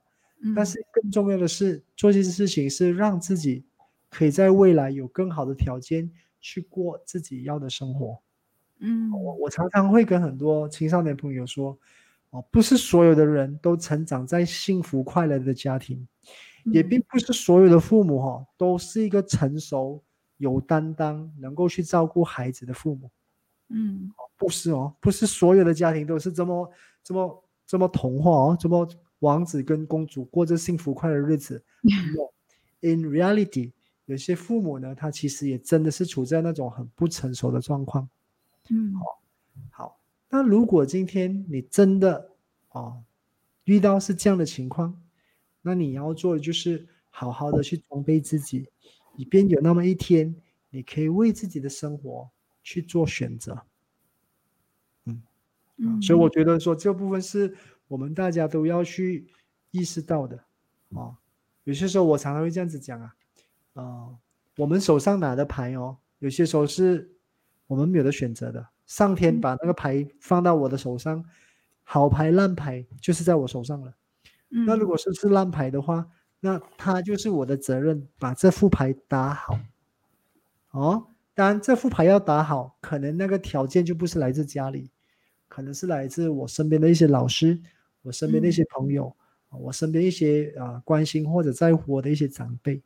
[0.56, 3.64] 但是更重要的是，做这些事情是让自己
[4.10, 8.18] 可以在未来有更好的条件去过自己要的生活。
[8.80, 11.78] 嗯，我我常常会跟很多青少年朋友说。
[12.30, 16.06] 哦，不是所有的人都成长在幸福快乐的家庭，
[16.64, 20.02] 也并不是所有的父母哈都是一个成熟、
[20.36, 23.10] 有担当、能够去照顾孩子的父母。
[23.68, 26.70] 嗯，不是哦，不是所有的家庭都是这么、
[27.02, 28.86] 这么、这么童话哦，这么
[29.20, 31.62] 王子跟公主过着幸福快乐的日子。
[32.80, 33.72] In reality，
[34.04, 38.08] 有些父母呢，他其实也真的是处在那种很不成熟的状况。
[38.70, 39.20] 嗯，好，
[39.70, 39.97] 好。
[40.30, 42.30] 那如果今天你真的
[42.70, 43.02] 哦
[43.64, 45.00] 遇到是这样的情况，
[45.62, 48.68] 那你要做的就是好好的去装备自己，
[49.16, 50.34] 以便有那么一天
[50.70, 52.30] 你可以为自己的生活
[52.62, 53.62] 去做选择。
[55.04, 55.22] 嗯
[55.76, 59.26] 嗯，所以我觉得说这部分是我们大家都要去
[59.70, 60.44] 意识到的
[60.94, 61.16] 啊。
[61.64, 63.14] 有些时候我常常会这样子讲啊，
[63.74, 64.08] 啊，
[64.56, 67.10] 我们手上拿的牌哦，有些时候是
[67.66, 68.68] 我们没有的选择的。
[68.88, 71.22] 上天把那个牌放到我的手上，
[71.84, 73.94] 好牌烂牌就是在我手上了。
[74.48, 76.08] 那如果是是烂牌的话，
[76.40, 79.60] 那他就是我的责任，把这副牌打好。
[80.70, 84.90] 哦，当然这副牌要打好，可能那个条件就不是来自家里，
[85.48, 87.60] 可能是来自我身边的一些老师，
[88.00, 89.14] 我身边的一些朋友，
[89.50, 92.82] 我身边一些啊关心或者在乎我的一些长辈。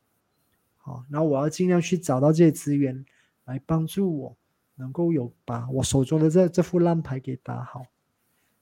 [0.77, 3.05] 好，然后我要尽量去找到这些资源
[3.45, 4.37] 来帮助我。
[4.75, 7.85] 能够有把我手中的这这副烂牌给打好，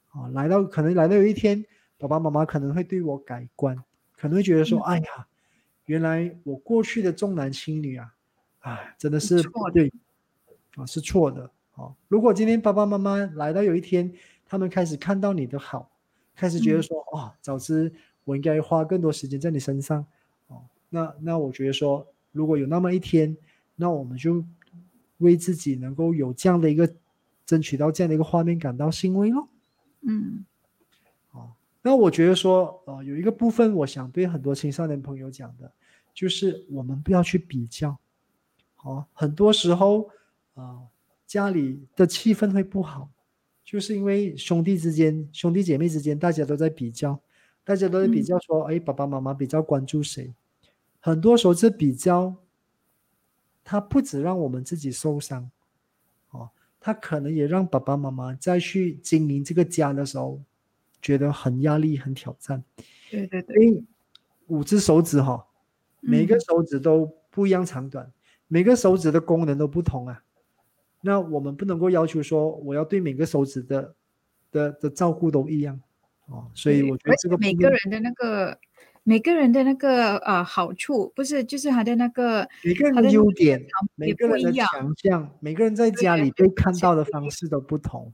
[0.10, 1.66] 啊，来到可能来到有一天，
[1.98, 3.82] 爸爸妈妈可能会对我改观，
[4.18, 5.28] 可能会觉得说，哎呀，
[5.86, 8.14] 原来我过去的重男轻女啊，
[8.60, 9.92] 啊，真的是错对，
[10.76, 14.14] 啊，是错的，啊，如果今天爸爸妈妈来到有一天，
[14.46, 15.90] 他们开始看到你的好，
[16.36, 17.94] 开始觉得说，哦，早知
[18.26, 20.06] 我应该花更多时间在你身上，
[20.48, 23.38] 哦，那那我觉得说，如果有那么一天，
[23.78, 24.44] 那我们就。
[25.22, 26.94] 为自己能够有这样的一个
[27.46, 29.48] 争取到这样的一个画面感到欣慰咯。
[30.02, 30.44] 嗯，
[31.32, 35.72] 哦，那我觉得说，呃，有一个部分我想对很多青少年朋友讲的，
[36.14, 37.98] 就是我们不要去比较，
[38.76, 40.10] 好，很多时候，
[40.56, 40.80] 啊，
[41.28, 43.10] 家里的气氛会不好，
[43.64, 47.20] 就是因为兄弟之间、兄弟姐妹之间，大家都在比较，
[47.64, 50.34] 大家都在比较说，哎，爸爸妈妈比较关注谁，
[51.00, 52.36] 很多时候这比较。
[53.64, 55.50] 他不止让我们自己受伤，
[56.32, 56.50] 哦，
[56.80, 60.42] 他可能也让爸爸妈妈再去经营这个家的时候，
[61.02, 62.64] 觉得很压力、很挑战。
[63.10, 63.84] 对对对，因为
[64.48, 65.46] 五只手指哈，
[66.00, 68.12] 每个手指都不一样长短，
[68.48, 70.24] 每个手指的功能都不同啊。
[71.02, 73.96] 那我们不能够要求说我要对每个手指的
[74.52, 75.80] 的的照顾都一样
[76.28, 78.58] 哦，所以我觉得这个每个人的那个
[79.04, 88.14] 每个人的那个呃好处，不是就是他的那个每个人的优点，每个人的强项，每个人在家里被看到的方式都不同。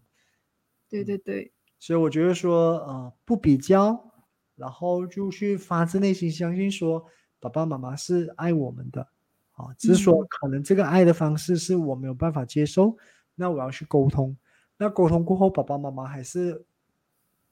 [0.89, 4.11] 对对对，所以我觉得说呃不比较，
[4.55, 7.05] 然后就去发自内心相信说
[7.39, 9.07] 爸爸妈妈是爱我们的。
[9.51, 12.95] 啊，只是说可能这个爱的方式是我没有办法接受，
[13.33, 14.38] 那我要去沟通。
[14.77, 16.63] 那沟通过后，爸爸妈妈还是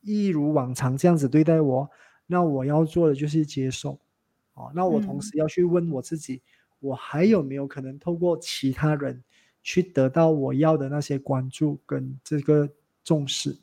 [0.02, 1.90] 一如往常这样子对待我，
[2.28, 4.00] 那我要做的就是接受。
[4.54, 6.42] 啊，那我同时要去问我自己，
[6.80, 9.22] 我还有没有可能透过其他人
[9.62, 12.70] 去得到我要的那些关注跟这个
[13.04, 13.58] 重视？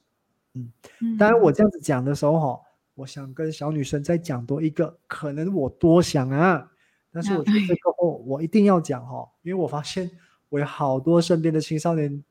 [0.53, 0.71] 嗯，
[1.19, 2.61] 当然我这样子讲的时候，哈，
[2.95, 6.71] 我想跟小女生再讲多一个，可能我多想啊。
[7.11, 10.11] 但是我觉得这个哦，我一定要讲哈，因为我发现
[10.51, 12.23] 我有好多身边的青少年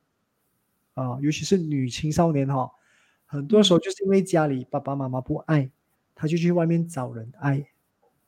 [0.93, 2.71] 啊，尤其是女青少年哈，
[3.25, 5.71] 很多时候就是因为家里爸爸妈妈不爱，
[6.21, 7.65] 他就去外面找人爱，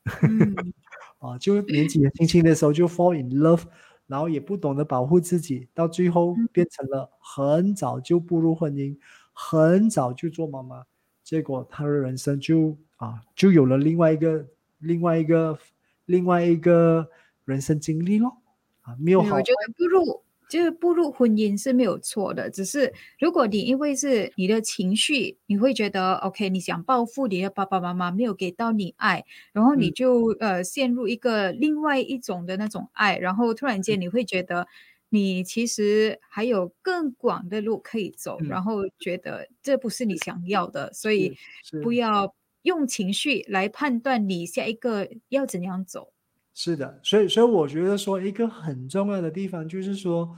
[1.20, 3.62] 啊，就年纪轻轻的时候就 fall in love，
[4.08, 8.98] 然后也不懂得保护自己，到最后变成了很早就步入婚姻，
[9.32, 10.84] 很早就做妈妈，
[11.24, 14.48] 结果他的人生就啊，就有了另外一个
[14.80, 15.60] 另外一个。
[16.06, 17.10] 另外一个
[17.46, 18.36] 人生经历咯，
[18.82, 19.38] 啊，没有好。
[19.38, 20.22] 我觉得步入
[20.54, 34.68] 就是步入婚姻是没有错的，只是如果你因为是你的情绪，你会觉得 OK，你想报复你的爸爸妈妈没有给到你爱，然后你就呃陷入一个另外一种的那种爱，然后突然间你会觉得
[35.10, 41.36] 你其实还有更广的路可以走，然后觉得这不是你想要的，所以
[41.82, 42.36] 不要。
[42.62, 46.12] 用情绪来判断你下一个要怎样走，
[46.54, 50.38] 是的，所以所以我觉得说一个很重要的地方就是说，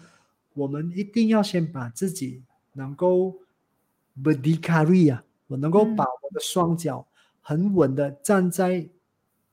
[0.54, 2.42] 我们一定要先把自己
[2.74, 3.36] 能够
[4.24, 7.06] body carry 啊，我能够把我的双脚
[7.42, 8.88] 很稳的站在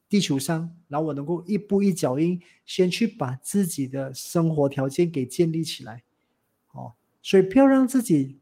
[0.09, 6.03] 地球上，然后我能够一步一脚印，先去把自己的生活条件给建立起来，
[6.73, 6.93] 哦，
[7.23, 8.39] 所以不要让自己。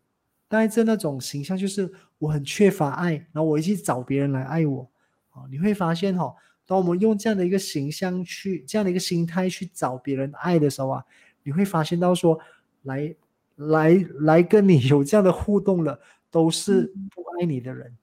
[0.50, 4.90] 带着那种形象，就是我很缺乏爱，然后我一去找别人来爱我，
[5.30, 6.34] 哦，你会发现哈，
[6.70, 11.04] 当我们用这样的一个形象去这样的一个心态去找别人爱的时候啊，
[11.42, 12.38] 你会发现到说，
[12.82, 13.12] 来
[13.56, 15.98] 来来跟你有这样的互动了，
[16.30, 17.96] 都是不爱你的人，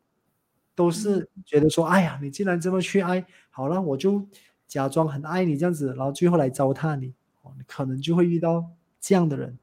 [0.76, 4.28] 都是觉得说，哎呀，你既然这么去爱，好了，我就
[4.68, 7.14] 假装很爱你这样子，然后最后来糟蹋你，
[7.44, 8.66] 哦，你可能就会遇到
[9.00, 9.58] 这样的人，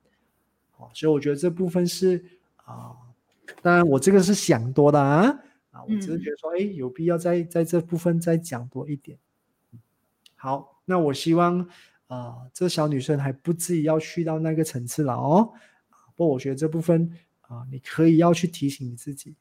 [0.79, 2.25] 哦，所以我觉得这部分是。
[2.65, 2.97] 啊，
[3.61, 5.39] 当然我这个是想多的啊，啊，
[5.89, 9.19] 我只是觉得说，哎，有必要在在这部分再讲多一点。
[10.35, 11.69] 好，那我希望
[12.07, 15.53] 啊，这小女生还不至于要去到那个层次了哦。
[16.15, 17.11] 不过我觉得这部分
[17.43, 19.35] 啊，你可以要去提醒你自己，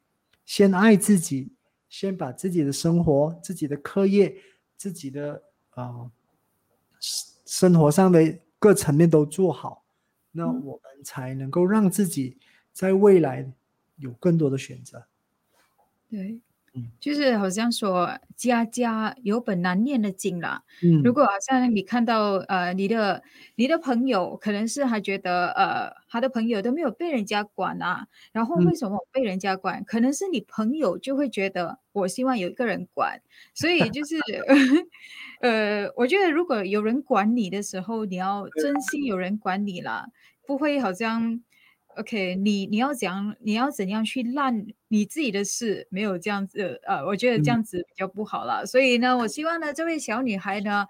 [0.46, 1.52] 先爱自己，
[1.90, 4.36] 先把自己的生活、自己的课业、
[4.78, 6.10] 自己的啊
[7.00, 9.84] 生活上的各层面都做好，
[10.32, 12.38] 那我们才能够让自己。
[12.74, 13.54] 在未来
[13.98, 15.06] 有更多的选择，
[16.14, 16.40] 对，
[16.76, 20.62] 嗯，就是好像说家家有本难念的经啦。
[20.84, 23.24] 嗯，如果好像你看到呃你的
[23.56, 29.84] 你的朋友，可能是还觉得呃他的朋友都没有被人家管啊，然后为什么被人家管？
[29.86, 33.20] 可能是你朋友就会觉得我希望有一个人管，
[33.56, 34.16] 所以就是
[35.42, 40.06] 呃，我觉得如果有人管你的时候，你要真心有人管你啦，
[40.46, 41.42] 不会好像。
[41.98, 48.66] OK，你你要讲你要怎样去烂你自己的事，没有这样子，呃，我觉得这样子比较不好了。
[48.66, 50.86] 所以呢，我希望呢，这位小女孩呢。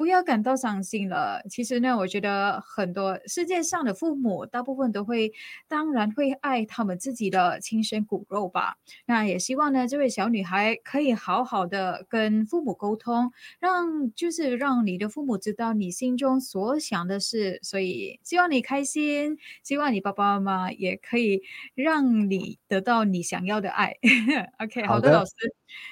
[0.00, 1.42] 不要感到伤心了。
[1.50, 5.30] 其实呢，我觉得很多世界上的父母，大部分都会，
[5.68, 8.76] 当然会爱他们自己的亲生骨肉吧。
[9.04, 17.58] 那也希望呢，这位小女孩可以好好的跟父母沟通，让就是让你的父母知道你心中所想的事。
[17.62, 21.42] 所以希望你开心，希望你爸爸妈妈也可以
[21.74, 23.94] 让你得到你想要的爱。
[24.64, 25.32] OK，好的，老师。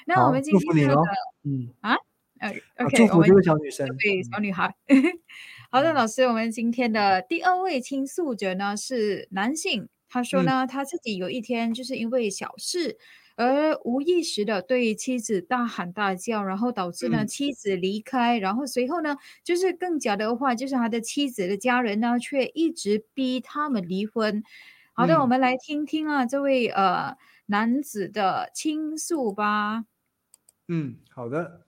[0.06, 0.94] 那我们今天的
[1.44, 2.07] 嗯啊。
[2.40, 4.74] 呃，OK，祝福这位小女生，对小女孩。
[5.70, 12.96] 好的，老师，我们今天的第二位倾诉者呢是男性，他说呢，他自己有一天就是因为小事
[13.36, 24.42] 而无意识的对妻子大喊大叫，然后导致呢妻子离开，然后随后呢就是更加的话，就是他的妻子的家人呢却一直逼他们离婚。
[24.94, 27.16] 好的，我们来听听啊这位呃
[27.46, 29.84] 男子的倾诉吧。
[30.66, 31.67] 嗯，好的。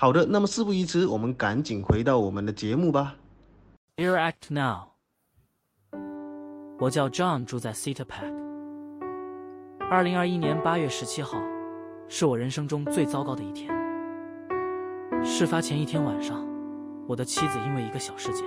[0.00, 3.16] 好的，那么事不宜迟，我们赶紧回到我们的节目吧。
[3.96, 4.92] Dear Act Now，
[6.78, 8.32] 我叫 John，住在 Cedar Park。
[9.90, 11.38] 二零二一年八月十七号，
[12.08, 13.70] 是我人生中最糟糕的一天。
[15.22, 16.48] 事发前一天晚上，
[17.06, 18.42] 我的妻子因为一个小事件，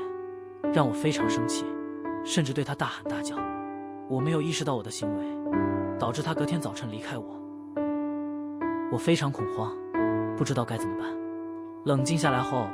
[0.74, 1.64] 让我非常生气，
[2.26, 3.36] 甚至对她大喊大叫。
[4.10, 5.24] 我没有意识到我的行为，
[6.00, 7.40] 导致她隔天早晨离开我。
[8.92, 9.72] 我非常恐慌，
[10.36, 11.23] 不知道该怎么办。
[11.86, 12.70] 冷静下来后，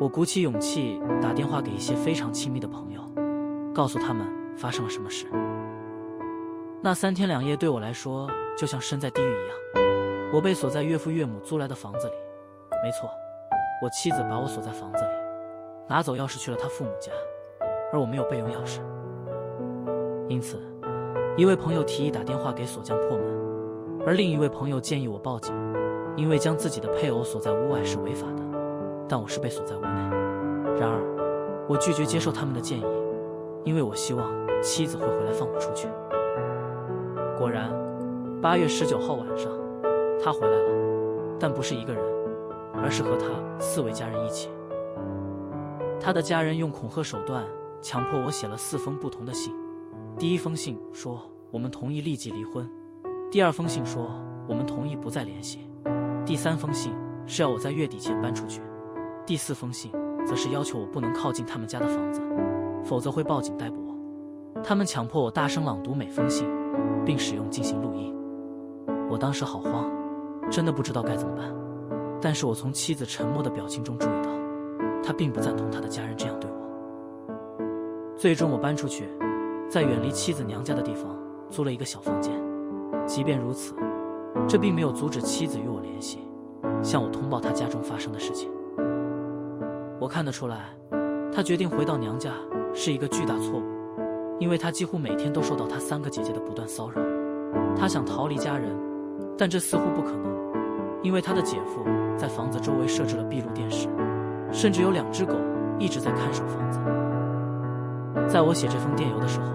[0.00, 3.02] 我鼓起勇气打电话给一些非常亲密的朋友，
[3.74, 4.26] 告诉他们
[4.56, 5.26] 发生了什么事。
[6.80, 8.26] 那三天两夜对我来说
[8.56, 10.32] 就像身在地狱一样。
[10.32, 12.14] 我被锁在岳父岳母租来的房子里，
[12.82, 13.10] 没错，
[13.82, 15.10] 我妻子把我锁在房子里，
[15.86, 17.12] 拿走钥匙去了她父母家，
[17.92, 18.80] 而我没有备用钥匙。
[20.26, 20.58] 因此，
[21.36, 25.54] 一位朋友提议打电话给锁匠破门，而另一位朋友建议我报警。
[26.18, 28.42] 因为将自己的配偶锁在屋外是违法的，
[29.08, 29.86] 但我是被锁在屋内。
[30.76, 32.84] 然而，我拒绝接受他们的建议，
[33.62, 34.28] 因为我希望
[34.60, 35.86] 妻子会回来放我出去。
[37.38, 37.72] 果然，
[38.42, 39.48] 八月十九号晚上，
[40.20, 42.04] 他回来了，但不是一个人，
[42.82, 43.26] 而是和他
[43.60, 44.50] 四位家人一起。
[46.00, 47.44] 他的家人用恐吓手段
[47.80, 49.54] 强迫我写了四封不同的信。
[50.18, 52.68] 第一封信说我们同意立即离婚，
[53.30, 54.10] 第二封信说
[54.48, 55.60] 我们同意不再联系。
[56.28, 56.92] 第三封信
[57.26, 58.60] 是要我在月底前搬出去，
[59.24, 59.90] 第四封信
[60.26, 62.20] 则是要求我不能靠近他们家的房子，
[62.84, 64.62] 否则会报警逮捕我。
[64.62, 66.46] 他们强迫我大声朗读每封信，
[67.02, 68.14] 并使用进行录音。
[69.08, 69.90] 我当时好慌，
[70.50, 71.50] 真的不知道该怎么办。
[72.20, 74.28] 但是我从妻子沉默的表情中注意到，
[75.02, 78.14] 她并不赞同她的家人这样对我。
[78.18, 79.08] 最终我搬出去，
[79.70, 81.16] 在远离妻子娘家的地方
[81.48, 82.34] 租了一个小房间。
[83.06, 83.74] 即便如此，
[84.46, 86.20] 这并没有阻止妻子与我联系，
[86.82, 88.50] 向我通报她家中发生的事情。
[90.00, 90.66] 我看得出来，
[91.32, 92.30] 她决定回到娘家
[92.72, 93.62] 是一个巨大错误，
[94.38, 97.02] 因为她几乎每天都受到她三个姐姐的不断骚扰。
[97.76, 98.70] 她想逃离家人，
[99.36, 100.32] 但这似乎不可能，
[101.02, 101.82] 因为她的姐夫
[102.16, 103.88] 在房子周围设置了闭路电视，
[104.52, 105.34] 甚至有两只狗
[105.78, 106.80] 一直在看守房子。
[108.26, 109.46] 在我写这封电邮的时候，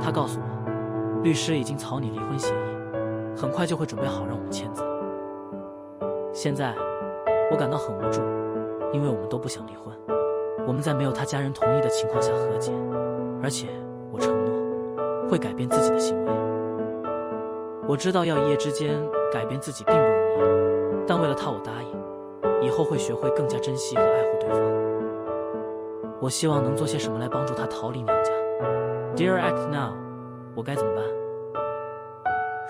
[0.00, 2.67] 他告诉我，律师已经草拟离婚协议。
[3.38, 4.82] 很快就会准备好让我们签字。
[6.32, 6.74] 现在
[7.52, 8.20] 我感到很无助，
[8.92, 9.94] 因为我们都不想离婚。
[10.66, 12.72] 我们在没有他家人同意的情况下和解，
[13.40, 13.68] 而且
[14.10, 16.32] 我承诺会改变自己的行为。
[17.86, 18.98] 我知道要一夜之间
[19.32, 24.60] 改变自己并不容易，但为了他，我答应以后会学会更加珍惜和爱护对方。
[26.20, 28.32] 我希望能做些什么来帮助他逃离娘家。
[29.14, 29.94] Dear Act Now，
[30.56, 31.04] 我该怎么办？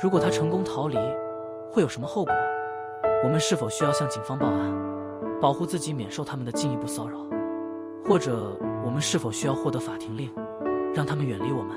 [0.01, 0.97] 如果他成功逃离，
[1.73, 2.33] 会有什么后果？
[3.25, 4.73] 我们是否需要向警方报案，
[5.41, 7.19] 保护自己免受他们的进一步骚扰？
[8.05, 10.33] 或者，我们是否需要获得法庭令，
[10.95, 11.77] 让他们远离我们？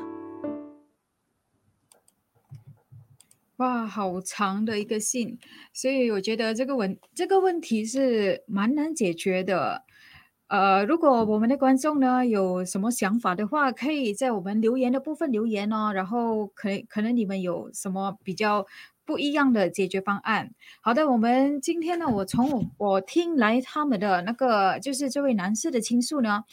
[3.57, 5.39] 哇，好长的一个信，
[5.73, 9.83] 所以我觉得这个问这个问题是蛮难解决的。
[10.51, 15.93] 呃，如果我们的观众呢有什么想法的话，可以在我们留言的部分留言哦。
[15.93, 18.65] 然后可可能你们有什么比较
[19.05, 20.51] 不一样的解决方案？
[20.81, 26.43] 好的，我们今天呢，我从我我听来他们的那个就是这位男士的倾诉呢，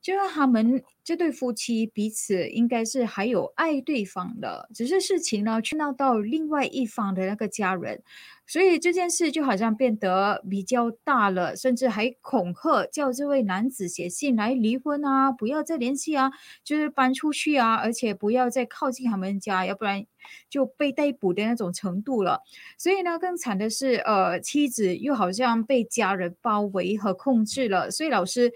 [0.00, 8.02] 就是他们这对夫妻彼此应该是还有爱对方的，只是事情呢去闹到另外一方的那个家人。
[8.46, 16.30] 所以这件事就好像变得比较大了，甚至还恐吓叫这位男子写信来离婚啊，不要再联系啊，
[16.64, 20.06] 就是搬出去啊，而且不要再靠近他们家，要不然
[20.48, 22.40] 就被逮捕的那种程度了。
[22.78, 27.90] 所以呢，更惨的是，呃，妻子又好像被家人包围和控制了。
[27.90, 28.50] 所以老师，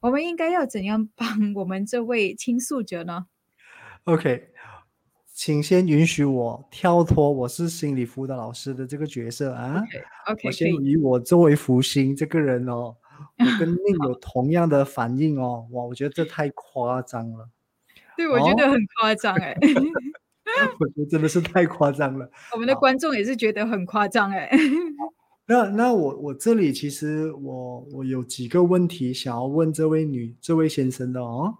[0.00, 1.26] 我们应该要怎样帮
[1.56, 3.26] 我们这位倾诉者呢
[4.04, 4.50] ？OK。
[5.40, 9.80] 请先允许我跳脱我是心理辅导老师的这个角色啊。
[10.26, 12.96] OK，我先以我作为福星这个人哦，
[13.38, 15.64] 我跟 你有同样的反应哦。
[15.70, 17.48] 哇，我觉得这太夸张了。
[18.18, 19.56] 对，我觉得很夸张哎。
[20.80, 22.28] 我觉得真的是太夸张了。
[22.52, 24.50] 我们的观众也是觉得很夸张哎。
[25.50, 31.56] 那那我我这里其实我我有几个问题想要问这位女这位先生的哦，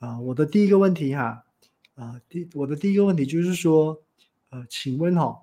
[0.00, 1.44] 啊，我的第一个问题哈，
[1.94, 4.02] 啊，第我的第一个问题就是说，
[4.50, 5.38] 呃，请问哦、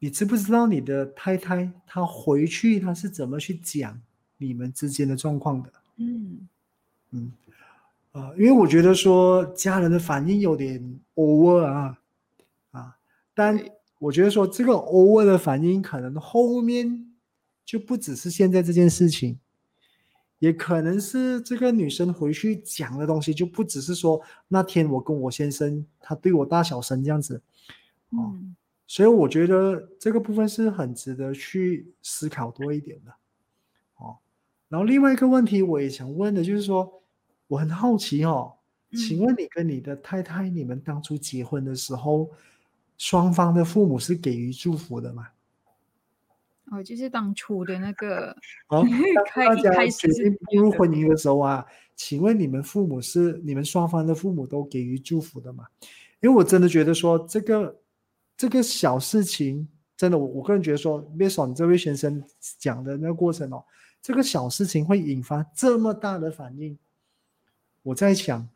[0.00, 4.02] 你知不知道你的太太她回去她是怎么去讲
[4.36, 5.72] 你们之间的状况的？
[5.98, 6.48] 嗯。
[7.12, 7.32] 嗯，
[8.12, 11.98] 啊，因为我觉得说家人的反应有点 over 啊，
[12.72, 12.96] 啊，
[13.32, 17.06] 但对我觉得说这个 over 的反应可能后面
[17.64, 19.38] 就不只是现在这件事情，
[20.38, 27.42] 也可能是这个女生回去讲的东西就不只是说那天我跟我先生他对我大小声这样子，
[28.10, 28.54] 哦嗯
[28.90, 33.12] 所以我觉得这个部分是很值得去思考多一点的，
[33.98, 34.16] 哦。
[34.70, 36.90] 然后另外一个问题我也想问的就是说，
[37.48, 38.50] 我很好奇哦，
[38.92, 42.30] 请嗯问你跟你的太太，你们当初结婚的时候，
[42.98, 45.28] 双方的父母是给予祝福的吗？
[46.70, 48.36] 哦，就是当初的那个
[48.68, 48.84] 哦，
[49.34, 51.64] 大家开始决定步入婚姻的时候啊，
[51.96, 55.64] 请问你们父母是你们双方的父母都给予祝福的吗？
[56.20, 57.80] 因为我真的觉得说这个
[58.36, 62.22] 这个小事情，真的我我个人觉得说，based on 这位先生
[62.58, 63.64] 讲的那个过程哦，
[64.02, 66.76] 这个小事情会引发这么大的反应，
[67.82, 68.46] 我在想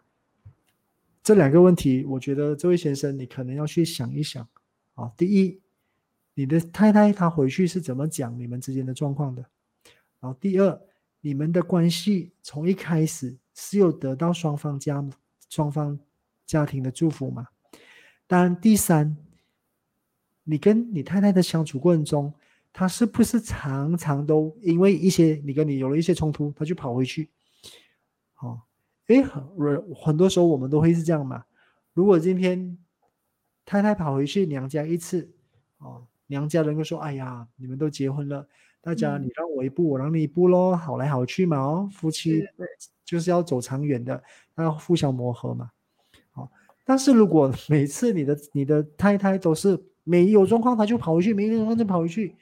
[1.22, 4.46] 这两个问题，我觉得这位先生你可能要去想一想
[4.94, 5.12] 啊。
[5.16, 5.60] 第一，
[6.34, 9.44] 你的太太她回去是怎么讲你们之间的状况的？
[10.18, 10.80] 然后第二，
[11.20, 15.04] 你们的关系从一开始是有得到双方家
[15.48, 15.98] 双方
[16.44, 17.46] 家庭的祝福吗？
[18.26, 19.16] 当然，第三，
[20.42, 22.32] 你跟你太太的相处过程中，
[22.72, 27.30] 她是不是常常都因为一些你跟你有了一些冲突，她就跑回去？
[28.40, 28.60] 哦，
[29.08, 29.42] 诶，很
[29.94, 31.44] 很多时候我们都会是这样嘛。
[31.92, 32.78] 如果今天
[33.64, 35.30] 太太跑回去娘家一次，
[35.78, 38.46] 哦，娘家人就说：“哎呀，你们都结婚了，
[38.80, 42.42] 大家嗯你让我一步，我让你一步喽，好来好去嘛，哦，夫妻
[43.04, 44.22] 就是要走长远的，
[44.56, 45.70] 要互相磨合嘛。”
[46.34, 46.48] 哦，
[46.84, 52.36] 但是如果 每次你的你的太太都是没有状况，她就跑回去，没有状况就跑回去，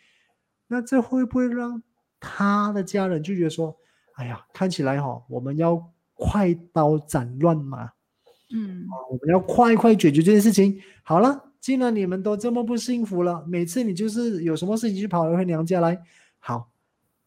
[0.68, 1.82] 那这会不会让
[2.20, 3.76] 他的家人就觉得说
[4.14, 5.90] ：“哎呀，看起来哈、我们要
[6.20, 7.90] 快刀斩乱麻。”
[8.52, 10.80] 嗯我们要快快解决这件事情。
[11.02, 16.02] 好了，既然你们都这么不幸福了，每次你就是有什么事情就跑回娘家来，
[16.40, 16.68] 好，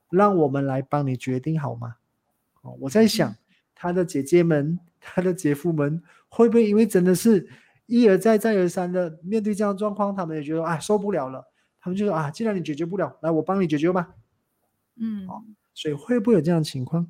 [0.09, 1.95] 让我们来帮你决定好吗？
[2.61, 3.33] 哦，我在想，
[3.73, 7.47] 他的姐姐们、他的姐夫们会不会因为真的是
[7.85, 11.45] 一而再、再而三的面对这样的状况，他们也觉得啊受不了了，
[11.79, 14.13] 他们就说啊，既然你解决不了，来我帮你解决吧。
[14.97, 15.25] 嗯
[15.73, 17.07] 所以会不会有这样的情况？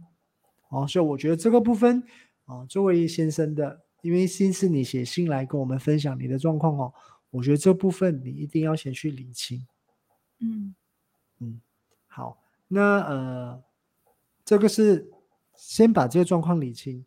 [0.74, 2.04] 哦，所以我觉得这个部分
[2.46, 6.92] 啊，作为先生的，因为信是你写信来跟我们分享你的状况哦，
[7.30, 9.66] 我觉得这部分你一定要先去理清。
[10.40, 10.74] 嗯
[12.08, 13.64] 好，那呃，
[14.44, 15.12] 这个是
[15.56, 17.06] 先把这个状况理清。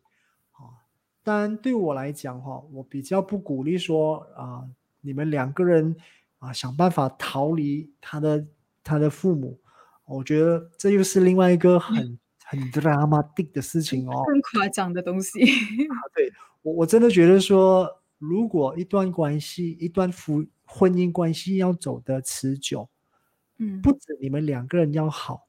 [0.53, 0.87] 啊，
[1.23, 4.67] 当然对我来讲哈、我比较不鼓励说啊、
[5.01, 5.95] 你们两个人
[6.39, 8.47] 啊想办法逃离他的
[8.83, 9.59] 他的父母，
[10.05, 14.23] 我觉得这又是另外一个很很 dramatic 的事情哦。
[14.27, 15.39] 更夸张的东西。
[15.41, 16.31] 啊、对
[16.61, 22.89] 我我真的觉得说，如果一段关系、一段夫婚姻关系要走得持久，
[23.57, 25.47] 嗯不止你们两个人要好，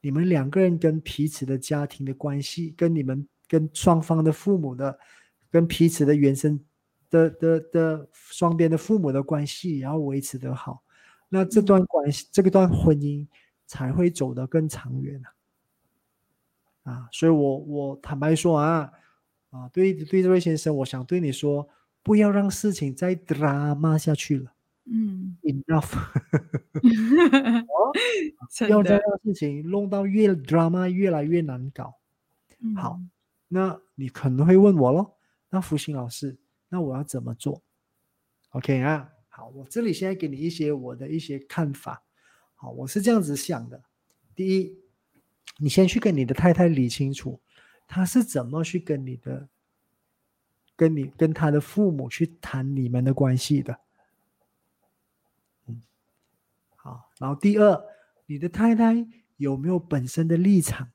[0.00, 4.98] 你们两个人跟彼此的家庭的关系，跟你们跟双方的父母的，
[5.50, 6.60] 跟彼此的原生
[7.10, 10.82] 的的的双边的父母的关系也要维持得好，
[11.28, 13.26] 那这段关系、这个段婚姻
[13.66, 15.32] 才会走得更长远啊！
[16.84, 18.90] 啊，所以我我坦白说啊，
[19.50, 21.68] 啊，对对这位先生，我想对你说，
[22.02, 24.52] 不要让事情再 drama 下去了
[24.86, 25.92] 嗯，，enough。
[28.50, 31.94] 真要让事情弄到越 drama 越来越难搞。
[32.76, 33.10] 好嗯
[33.52, 35.16] 那你可能会问我咯，
[35.50, 37.62] 那福星老师，那我要怎么做
[38.50, 42.02] ？OK 啊，好，我这里现在给你一些我的一些看法。
[42.54, 43.82] 好，我是这样子想的：
[44.36, 44.78] 第一，
[45.58, 47.40] 你先去跟你的太太理清楚，
[47.86, 49.48] 她是怎么去跟你的、
[50.74, 53.78] 跟你跟她的父母去谈你们的关系的。
[55.66, 55.82] 嗯，
[56.76, 57.84] 好，然后第二，
[58.26, 60.90] 你的太太有没有本身的立场？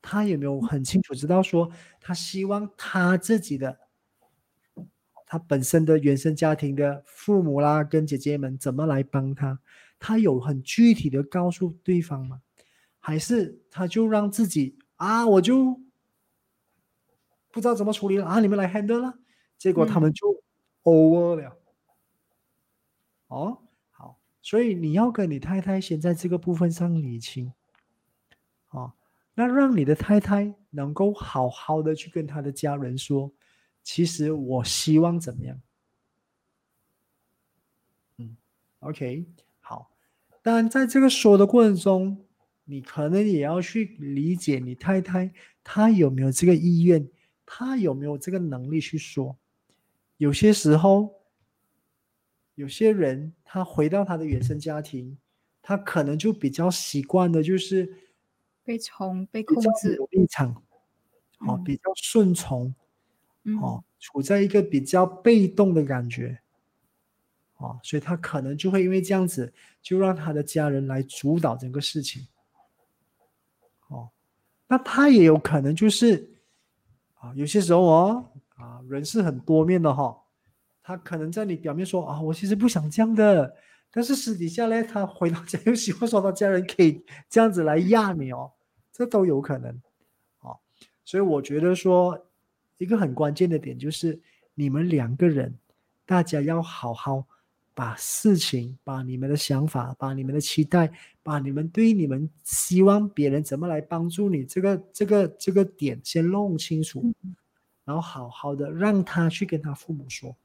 [0.00, 1.70] 她有没有很清楚知道说，
[2.00, 3.78] 她希望她自己的，
[5.26, 9.58] 她本身的原生家庭的父母啦，跟姐姐们怎么来帮她？
[9.98, 12.40] 她有很具体的告诉对方吗？
[13.06, 15.80] 还是他就让自己啊，我就
[17.52, 19.16] 不知道怎么处理了啊，你们来 handle 了，
[19.56, 20.42] 结果他们就
[20.82, 21.56] over 了。
[23.28, 27.52] 哦，好，所以你要跟你太太先在这个部分上理清，
[28.70, 28.92] 哦，
[29.34, 33.30] 那让你的太太能够好好的去跟他的家人说，
[33.84, 35.60] 其实我希望怎么样？
[38.16, 38.36] 嗯
[38.80, 39.26] ，OK，
[39.60, 39.92] 好。
[40.42, 42.25] 但，在这个说的过程中，
[42.66, 45.32] 你可能也要去理解你太太
[45.64, 47.08] 她有没有这个意愿，
[47.46, 49.38] 她有没有这个能力去说。
[50.18, 51.14] 有些时候，
[52.54, 55.16] 有些人他回到他的原生家庭，
[55.62, 57.98] 他可能就比较习惯的就是
[58.64, 60.62] 被宠、被控制、立场，
[61.40, 62.74] 哦，比较顺从，
[63.60, 66.40] 哦，处在一个比较被动的感觉，
[67.58, 69.52] 哦，所以他可能就会因为这样子，
[69.82, 72.35] 就让他的家人来主导整个事情，哦，
[74.68, 76.30] 那他也有可能就是
[77.14, 78.32] 啊，有些时候哦。
[78.56, 80.16] 啊，人是很多面的哈，
[80.82, 83.54] 他可能在你表面说啊，我其实不想这样的，
[83.90, 88.50] 但是私底下呢，他回到家又喜欢说他家人可以这样子来压你哦，
[88.90, 89.70] 这都有可能，
[90.38, 90.56] 啊，
[91.04, 92.18] 所以我觉得说
[92.78, 94.18] 一个很关键的点就是
[94.54, 95.54] 你们两个人，
[96.06, 97.26] 大家要好好
[97.74, 100.90] 把事情、把你们的想法、把你们的期待、
[101.26, 107.12] 把你们对你们希望别人怎么来帮助你这个、这个、这个点先弄清楚。
[107.84, 110.36] 然后好好的让他去跟他父母说，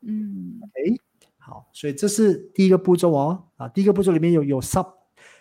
[0.00, 0.96] 嗯，哎，
[1.38, 4.92] 好，所以这是第一个步骤哦，啊，第一个步骤里面有有 sub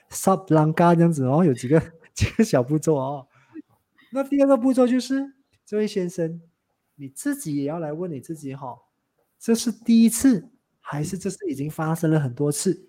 [0.10, 1.82] sub langa 这样子哦，有几个
[2.14, 3.28] 几个小步骤哦。
[4.12, 5.34] 那第二个步骤就是，
[5.66, 6.42] 这位先生，
[6.96, 8.78] 你自己也要来问你自己哈，
[9.38, 12.88] 这是第一次还是这是已经发生了很多次？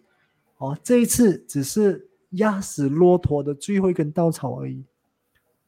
[0.59, 4.84] 哦，这一次只是压死骆驼的最后一根稻草而已。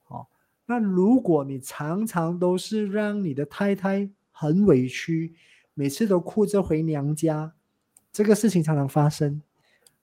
[0.07, 0.26] 哦
[0.70, 5.34] 那如果你常常都是让你的太太很委屈，
[5.72, 7.55] 每次都哭着回娘家，
[8.12, 9.41] 这个事情常常发生，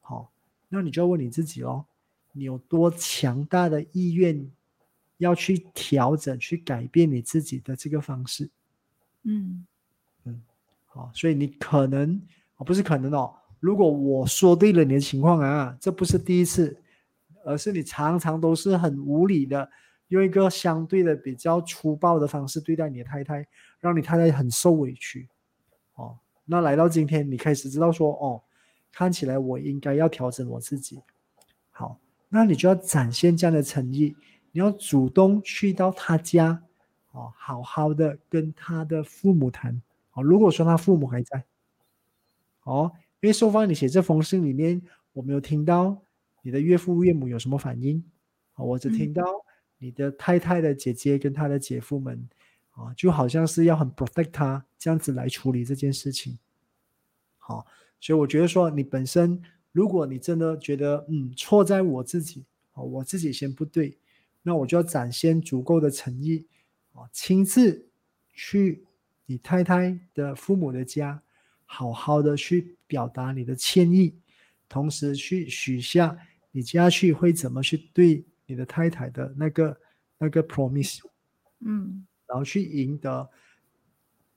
[0.01, 0.31] 好，
[0.69, 1.85] 那你就要问你自己哦，
[2.31, 4.49] 你有多强大的意愿
[5.17, 8.49] 要去调整、去改变你自己的这个方式？
[9.21, 9.67] 嗯
[10.23, 10.41] 嗯，
[10.87, 12.19] 好，所以你可能
[12.57, 13.35] 哦，不是可能哦，
[13.65, 16.79] 如果我说对了你的情况啊，这不是第一次，
[17.43, 19.67] 而是你常常都是很无理的。
[20.09, 23.43] 用一个相对的比较粗暴的方式对待你的太太，
[23.79, 25.27] 让你太太很受委屈，
[25.95, 28.43] 哦，那来到今天，你开始知道说，哦，
[28.91, 31.01] 看起来我应该要调整我自己，
[31.71, 31.99] 好，
[32.29, 34.15] 那你就要展现这样的诚意，
[34.51, 36.61] 你要主动去到他家，
[37.13, 39.81] 哦，好好的跟他的父母谈，
[40.13, 41.43] 哦，如果说他父母还在，
[42.61, 42.91] 哦，
[43.25, 44.79] 因为收方你写这封信里面，
[45.11, 45.99] 我没有听到
[46.43, 48.03] 你的岳父岳母有什么反应，
[48.55, 49.23] 我只听到。
[49.77, 52.29] 你的太太的姐姐跟她的姐夫们，
[52.71, 56.39] 啊，就好像是要很 protect 他这样子来处理这件事情，
[57.37, 57.65] 好，
[57.99, 59.41] 所以我觉得说你本身，
[59.73, 63.97] 如果你真的觉得嗯错在我自己，啊，我自己先不对，
[64.43, 66.45] 那我就要展现足够的诚意，
[66.93, 67.89] 啊，亲自
[68.31, 68.85] 去
[69.25, 71.21] 你太太的父母的家，
[71.65, 74.15] 好好的去表达你的歉意，
[74.69, 76.17] 同时去许下
[76.51, 78.25] 你接下去会怎么去对。
[78.47, 79.75] 你的太太的那个
[80.19, 80.99] 那个 promise，
[81.61, 83.27] 嗯，然后去赢得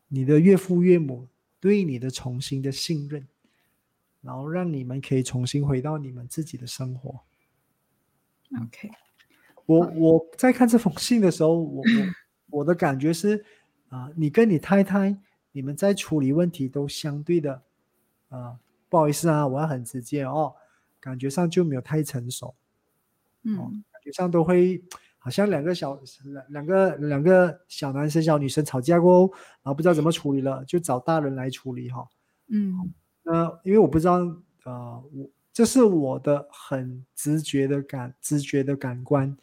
[0.09, 1.29] 你的岳父岳母
[1.61, 3.29] 对你的重新的信任，
[4.23, 7.21] 然后让你们可以重新回到你们自己的生活。
[8.63, 8.91] OK，
[9.67, 13.45] 我我在看这封信的时候，我我我的感觉是
[13.91, 15.15] 啊，你跟你太太
[15.53, 17.63] 你们在处理问题都相对的
[18.29, 20.55] 啊，不好意思啊，我要很直接哦，
[21.01, 22.55] 感觉上就没有太成熟，
[23.43, 23.85] 嗯。
[23.93, 24.81] 感觉上都会
[25.19, 32.09] 好像两个小两两个两个小男生小女生吵架过后，然后不知道怎么处理了，就找大人来处理哈。
[32.47, 32.95] 嗯，
[33.25, 34.19] 那因为我不知道，
[34.65, 39.37] 呃，我这是我的很直觉的感直觉的感官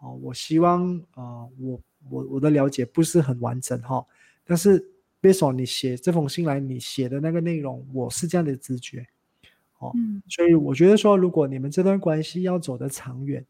[0.00, 0.18] 哦。
[0.22, 0.82] 我希望
[1.14, 4.04] 呃，我我我的了解不是很完整哈，
[4.44, 4.82] 但是
[5.20, 9.06] 贝索你写这封信来，你写的那个内容，我是这样的直觉
[9.78, 9.92] 哦。
[9.94, 13.44] 嗯，所以我觉得说，如果你们这段关系要走得长远。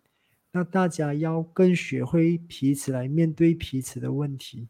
[0.50, 4.66] 那大家要更学会彼此来面对彼此的问题，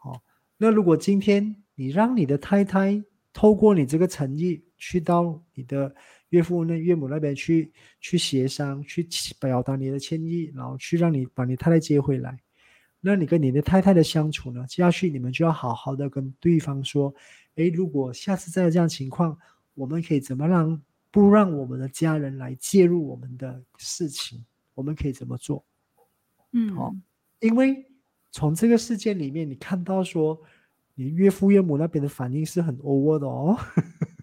[0.00, 0.18] 哦。
[0.56, 3.00] 那如果今天你让你的太太
[3.30, 5.94] 透过你这个诚意去到你的
[6.30, 9.06] 岳父那岳母那边去去协商，去
[9.38, 12.38] 表达你的歉意，然后去让你把你太太接回来，
[13.08, 14.66] 那你跟你的太太的相处呢？
[14.68, 17.14] 接下去你们就要好好的跟对方说，
[17.54, 19.34] 诶，如果下次再有这样情况，
[19.74, 24.44] 我们可以怎么让不让我们的家人来介入我们的事情？
[24.74, 25.64] 我们可以怎么做？
[26.52, 26.94] 嗯，好，
[27.40, 27.90] 因为
[28.30, 30.38] 从这个事件里面，你看到说，
[30.94, 33.56] 你岳父岳母那边的反应是很 over 的哦，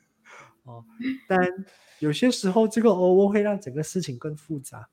[0.64, 0.86] 哦，
[1.28, 1.40] 但
[2.00, 4.88] 有些时候这个 over 会让整个事情更复杂，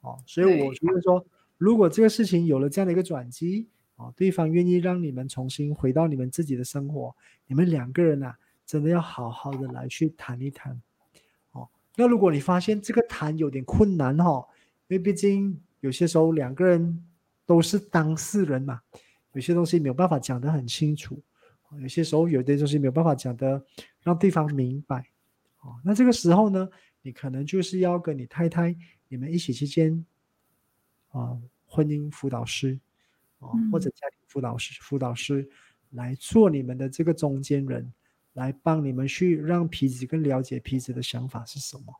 [0.00, 1.26] 哦，所以我觉得说，
[1.58, 7.14] 如果这个事情有了这样的一个转机，哦，对方愿意让你们重新回到你们自己的生活，
[7.46, 10.80] 你们两个人啊，真的要好好的来去谈一谈，
[11.50, 14.46] 哦，那如果你发现这个谈有点困难哈，
[14.86, 17.04] 因为毕竟有些时候两个人
[17.44, 18.80] 都是当事人嘛，
[19.32, 21.20] 有些东西没有办法讲得很清楚。
[21.82, 23.62] 有些时候有的东西没有办法讲的
[24.02, 25.04] 让对方明白，
[25.60, 26.66] 哦，那这个时候呢，
[27.02, 28.74] 你可能就是要跟你太太
[29.08, 30.02] 你们一起去见
[31.10, 31.36] 啊
[31.66, 32.78] 婚姻辅导师，
[33.38, 35.48] 啊或者家庭辅导师辅导师
[35.90, 37.92] 来做你们的这个中间人，
[38.34, 41.94] 来帮你们去让皮子更了解皮子的想法是什么。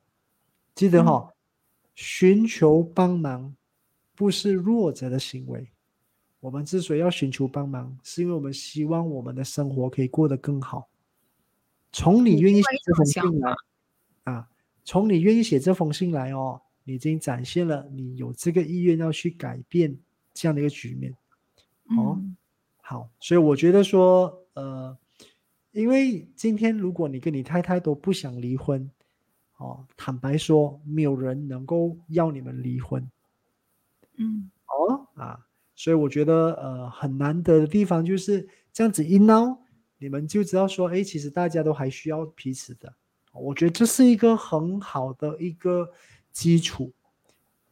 [0.74, 1.32] 记得哈，
[1.94, 3.54] 寻求帮忙
[4.14, 5.68] 不是弱者的行为。
[6.40, 10.88] 我们之所以要寻求帮忙，是因为我们希望我们的生活可以过得更好。
[11.90, 13.54] 从你愿意写这封信来
[14.22, 14.48] 啊，
[14.84, 19.94] 从你愿意写这封信来哦，你已经展现了你有这个意愿要去改变
[20.32, 21.14] 这样的一个局面。
[21.98, 22.18] 哦，
[22.80, 24.96] 好，所以我觉得说，呃，
[25.72, 28.90] 因为今天如果你跟你太太都不想离婚，
[29.58, 33.06] 哦，坦白说，没有人能够要你们离婚。
[34.16, 35.44] 嗯，哦，啊。
[35.74, 39.56] 所以我觉得，呃，很难得的地方就是这样子一闹，
[39.98, 42.92] 你们就知道说，哎，其实大家都还需要彼此的。
[43.32, 45.88] 我觉得这是一个很好的一个
[46.38, 46.92] 基础，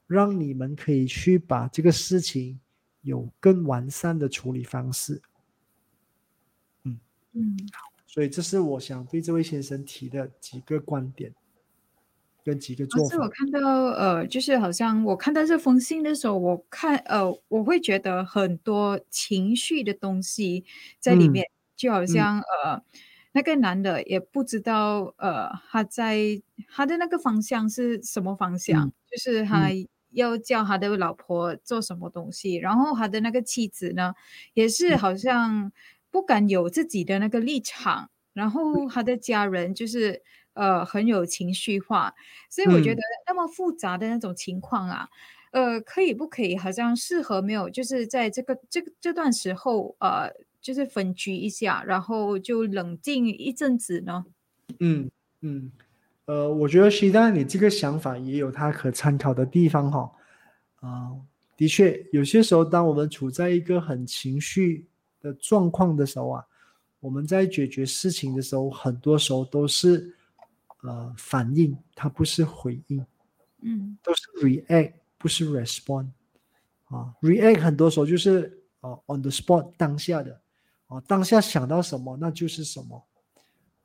[0.08, 2.58] 让你们可以去把这个事情
[3.02, 5.22] 有更完善的处理方式。
[6.82, 6.98] 嗯
[7.32, 7.56] 嗯，
[8.08, 11.32] 所以这是我想对这位先生提的几个观点。
[12.42, 13.14] 跟几个做法。
[13.14, 20.64] 是我看到，呃，就是好像我看到这封信的时候，我看，呃，我会觉得很多情绪的东西
[21.00, 21.44] 在里面，
[21.76, 22.82] 就好像，呃，
[23.36, 26.40] 那个男的也不知道，呃，他在
[26.74, 29.68] 他的那个方向是什么方向，就是他
[30.12, 34.14] 要叫他的老婆做什么东西，然后他的那个妻子呢，
[34.54, 35.70] 也是好像
[36.10, 40.22] 不敢有自己的那个立场，然后他的家人就是。
[40.56, 42.14] 呃，很有情绪化，
[42.48, 45.06] 所以我觉得那么复杂的那种情况啊，
[45.52, 50.32] 呃，可以不可以好像适合没有，就是在这个这个这段时候，呃，
[50.66, 54.24] 就是分居一下，然后就冷静一阵子呢？
[54.80, 55.08] 嗯
[55.42, 55.70] 嗯，
[56.24, 60.10] 呃，我觉得西丹你这个想法也有它可参考的地方哈。
[60.80, 61.12] 啊，
[61.56, 64.88] 的确，有些时候当我们处在一个很情绪
[65.20, 66.44] 的状况的时候啊，
[66.98, 70.12] 我们在解决事情的时候，很多时候都是。
[70.82, 73.04] 呃，反应它不是回应，
[73.62, 76.06] 嗯，都是 react，不是 respond，
[76.84, 80.40] 啊，react 很多时候就是哦 on the spot 当下的，
[80.88, 83.04] 哦，当下想到什么那就是什么，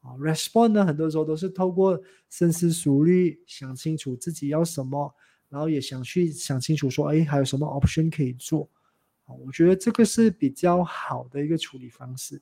[0.02, 2.00] 啊，respond 呢很多时候都是透过
[2.30, 5.14] 深思熟虑，想清楚自己要什么，
[5.50, 8.70] 然后也想去想清楚说，哎，还有什么 option 可以做，
[9.26, 12.42] 啊，我觉得这个是比较好的一个处理方式，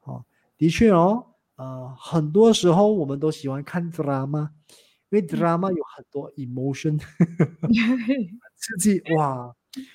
[0.00, 0.24] 啊，
[0.56, 1.26] 的确哦。
[1.56, 4.48] 呃，很多时候我们都喜欢看 drama，
[5.10, 6.98] 因为 drama 有很多 emotion，
[8.56, 9.54] 刺激哇，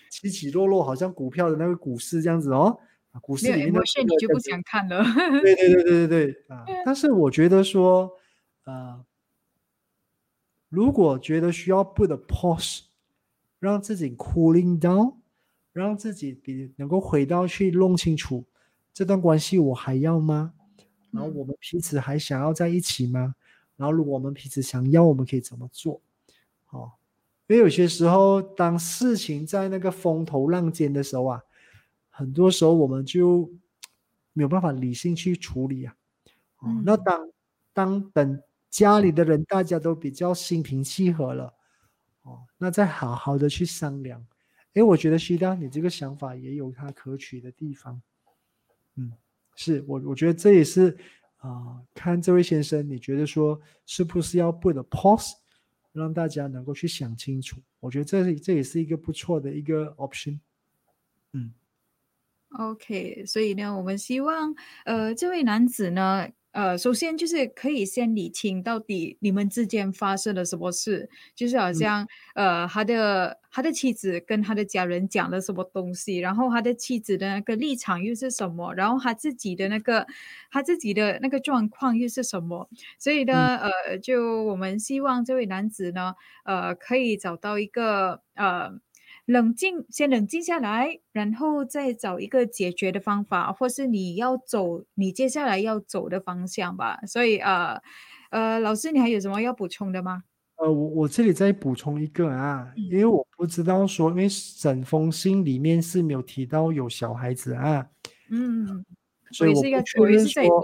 [0.09, 2.79] 起起落落，好像股票的那个股市这样子哦。
[3.21, 5.03] 股市里面你就不想看了。
[5.41, 6.65] 对对对对对对啊！
[6.85, 8.11] 但是我觉得说，
[8.65, 9.05] 呃，
[10.69, 12.81] 如果觉得需要 put a pause，
[13.59, 15.15] 让自己 cooling down，
[15.73, 18.45] 让自己比能够回到去弄清楚
[18.93, 20.53] 这段关系我还要吗？
[21.11, 23.35] 然后我们彼此还想要在一起吗？
[23.75, 26.01] 然后如果我们彼此想要，我们可以怎么做？
[26.71, 26.91] 哦，
[27.47, 31.41] 因为有些时候，当事情在那个风头浪尖的时候啊，
[32.17, 33.47] 很多时候我们就
[34.33, 35.95] 没有办法理性去处理啊。
[36.57, 37.31] 哦，那当
[37.73, 38.41] 当等
[38.71, 41.53] 家里的人大家都比较心平气和了，
[42.23, 44.25] 哦，那再好好的去商量。
[44.73, 48.01] 哎，我觉得西达，你这个想法也有它可取的地方。
[48.95, 49.13] 嗯。
[49.55, 50.97] 是我，我觉得这也是
[51.37, 55.33] 啊，看这位先生，你觉得说是不是要 put a pause，
[55.93, 57.57] 让大家能够去想清楚？
[57.79, 60.39] 我觉得这这也是一个不错的一个 option。
[61.33, 61.53] 嗯
[62.51, 64.53] ，OK，所以呢，我们希望
[64.85, 66.27] 呃，这位男子呢。
[66.53, 80.07] 呃，首先就是可以先理清到底你们之间发生了什么事，就是好像呃，他的他的妻子跟他的家人讲了什么东西，然后他的妻子的那个立场又是什么，然后他自己的那个
[80.49, 82.67] 他自己的那个状况又是什么，
[82.97, 88.79] 所以呢，呃，就我们希望这位男子呢，呃，可以找到一个呃。
[89.27, 96.97] 冷静，先冷静下来，然后再找一个解决的方法，或是你要走你接下来要走的方向吧。
[97.05, 97.81] 所以，呃，
[98.31, 100.23] 呃，老师，你还有什么要补充的吗？
[100.55, 107.85] 呃，我我这里再补充一个啊，嗯因为我不知道说，因为整封信里面是没有提到有小孩子啊，
[108.31, 108.85] 嗯，
[109.33, 110.63] 所以我不确我也认是这个说，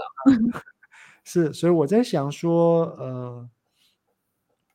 [1.51, 3.49] 是，所以我在想说，呃，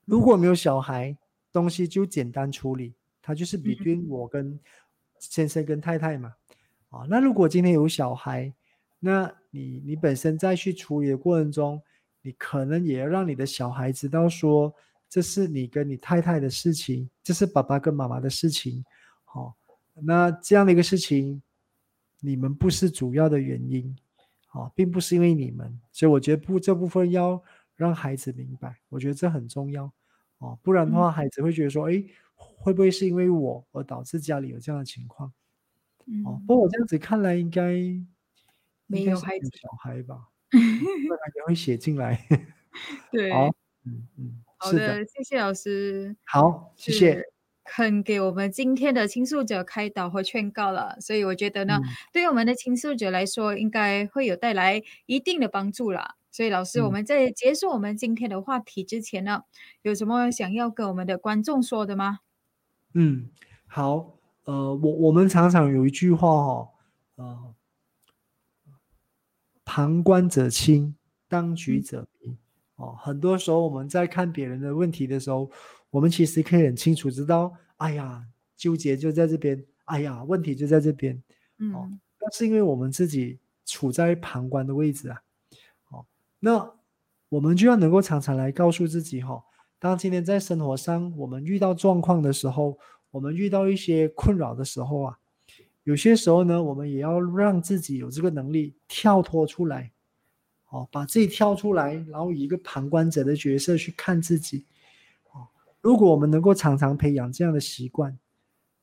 [0.05, 1.17] 如果没有小孩，
[1.51, 2.95] 东西就简单处理，
[3.29, 3.61] 它就是嗯。
[3.61, 4.59] between 我跟
[5.19, 6.33] 先生跟太太嘛，
[6.89, 8.51] 啊，那如果今天有小孩，
[8.99, 11.79] 那你你本身在去处理的过程中，
[12.23, 14.75] 你可能也要让你的小孩知道说，
[15.11, 18.83] 这是你跟你太太的事情，这是爸爸跟妈妈的事情，
[19.27, 19.55] 好、
[19.93, 21.43] 那这样的一个事情，
[22.21, 23.95] 你们不是主要的原因，
[24.53, 27.43] 啊，并不是因为你们，所以我觉得不这部分要
[27.77, 29.93] 让孩子明白，我觉得这很重要，
[30.39, 32.03] 哦，不然的话，孩子会觉得说，哎，
[32.57, 35.29] 会不会是因为我而导致家里有这样的情况？
[36.25, 37.63] 哦，嗯，不过我这样子看来，应该
[38.87, 42.27] 没有孩子小孩吧， 嗯不然也会写进来。
[43.11, 43.49] 对，好，
[43.85, 46.17] 嗯嗯，好是的，的，谢谢老师。
[46.25, 47.13] 好，谢谢。
[47.15, 47.33] 是
[47.71, 51.85] 肯给我们今天的倾诉者开导和劝告了，所以我觉得呢，嗯
[52.15, 56.15] 对于我们的倾诉者来说，应该会有带来一定的帮助啦。
[56.31, 59.43] 所以老师，我嗯们在结束我们今天的话题之前呢，
[59.83, 62.21] 有什么想要跟我们的观众说的吗？
[62.95, 63.29] 嗯，
[63.67, 66.69] 好，呃，我我们常常有一句话哈、
[67.17, 67.55] 呃，
[69.65, 70.95] 旁观者清，
[71.29, 72.37] 当局嗯者迷。
[72.77, 75.51] 哦，很多时候我们在看别人的问题的时候，
[75.91, 78.25] 我们其实可以很清楚知道，哎呀，
[78.57, 81.23] 纠结就在这边，哎呀，问题就在这边。
[81.59, 85.23] 嗯那是因为我们自己处在旁观的位置啊。
[85.91, 86.07] 哦，
[86.41, 86.73] 那
[87.29, 89.43] 我们就要能够常常来告诉自己哈、
[89.81, 92.77] 当今天在生活上我们遇到状况的时候，
[93.13, 95.19] 我们遇到一些困扰的时候啊，
[95.85, 99.93] 有些时候呢，我们也要让自己有这个能力跳脱出来，
[100.71, 104.65] 哦，把自己跳出来，然后以一个旁观者的角色去看自己。
[105.31, 105.47] 哦，
[105.81, 108.19] 如果我们能够常常培养这样的习惯，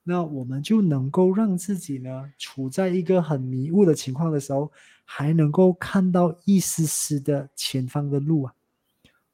[0.04, 4.72] 那我们就能够让自己呢处在一个很迷雾的情况的时候，
[5.04, 8.56] 还能够看到一丝丝的前方的路啊。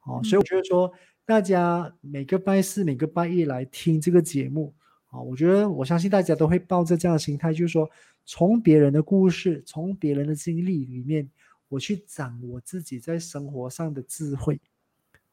[0.06, 0.92] 哦，所以我觉得说，
[1.32, 4.74] 大家每个拜四、每个拜一来听这个节目
[5.12, 7.90] 啊、我觉得我相信大家都会抱着这样的心态，就是说，
[8.26, 11.30] 从别人的故事、从别人的经历里面，
[11.70, 14.60] 我去掌握自己在生活上的智慧。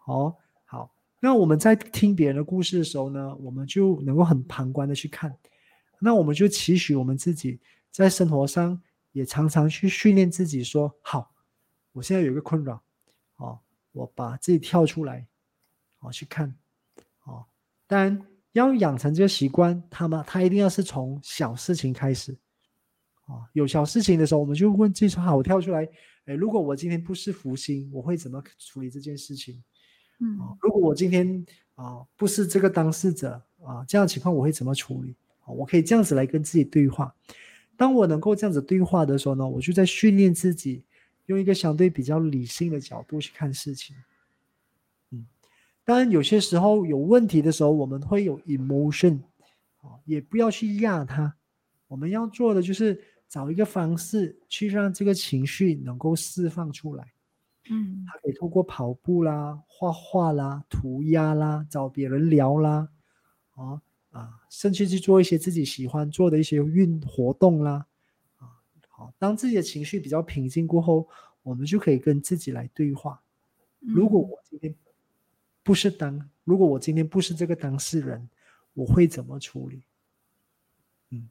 [0.05, 0.32] 哦，
[0.64, 0.88] 好，
[1.18, 5.36] 那我们在听别人的故事的时候呢，我们就能够很旁观的去看，
[5.99, 7.59] 那我们就期许我们自己
[7.90, 8.80] 在生活上
[9.11, 11.32] 也常常去训练自己说，好，
[11.90, 12.80] 我现在有一个困扰，
[13.38, 13.59] 哦，
[13.90, 15.26] 我把自己跳出来，
[16.01, 16.55] 哦，去看，
[17.24, 17.44] 哦，
[17.86, 22.36] 当然要养成这个习惯，他们他一定要是从小事情开始，
[23.26, 25.88] 哦，有小事情的时候，我们就问自己说，好，我跳出来，
[26.26, 29.62] 哎，如果我今天不是福星，我会怎么处理这件事情？
[30.20, 35.14] 嗯啊，如果我今天啊不是这个当事者啊，这样的情况我会怎么处理？
[35.40, 37.14] 啊，我可以这样子来跟自己对话。
[37.76, 40.82] 当我能够这样子对话的时候呢，我就在训练自己，
[41.26, 43.94] 用一个相对比较理性的角度去看事情。
[45.89, 49.20] 嗯，当然有些时候有问题的时候，我们会有 emotion，
[49.80, 51.34] 哦，也不要去压它。
[51.86, 57.11] 我们要做的就是找一个方式去让这个情绪能够释放出来。
[57.70, 62.89] 嗯他可以通过跑步啦、画画啦、涂鸦啦、找别人聊啦，
[63.55, 63.80] 啊
[64.11, 67.86] 啊，甚至去做一些自己喜欢做的一些运活动啦，
[68.36, 68.49] 啊，
[68.89, 71.09] 好，当自己的情绪比较平静过后，
[71.43, 73.22] 我们就可以跟自己来对话。
[73.80, 74.74] 如果我今天
[75.68, 78.26] 不是当，如果我今天不是这个当事人，
[78.72, 79.82] 我会怎么处理？
[81.10, 81.28] 嗯，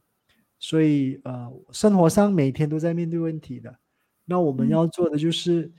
[0.60, 3.80] 所以呃，生活上每天都在面对问题的，
[4.26, 5.72] 那我们嗯要做的就是。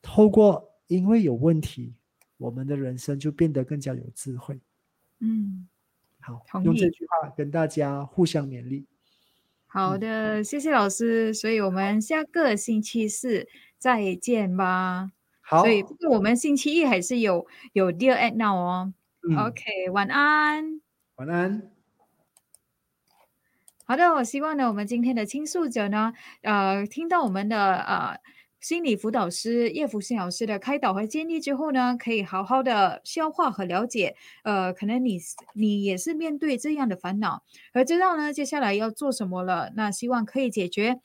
[0.00, 1.92] 透过因为有问题，
[2.36, 4.60] 我们的人生就变得更加有智慧。
[5.18, 5.66] 嗯，
[6.20, 8.86] 好，用这句话跟大家互相勉励。
[8.86, 8.94] 嗯
[9.66, 11.34] 好的，谢谢老师。
[11.34, 15.10] 所以我们下个星期四再见吧。
[15.48, 18.92] 好，所以不过我们星期一还是有有 Dear at Now 哦。
[19.26, 20.82] 嗯 OK，晚安。
[21.16, 21.70] 晚安。
[23.86, 28.18] 好的，我希望呢，我们今天的倾诉者呢，呃，听到我们的呃
[28.60, 35.18] 心理辅导师叶福信老师的开导和建议之后呢，可以好好的消化和了解，呃，可能你
[35.54, 37.42] 你也是面对这样的烦恼，
[37.72, 41.00] 而知道呢接下来要做什么了，那希望可以解决。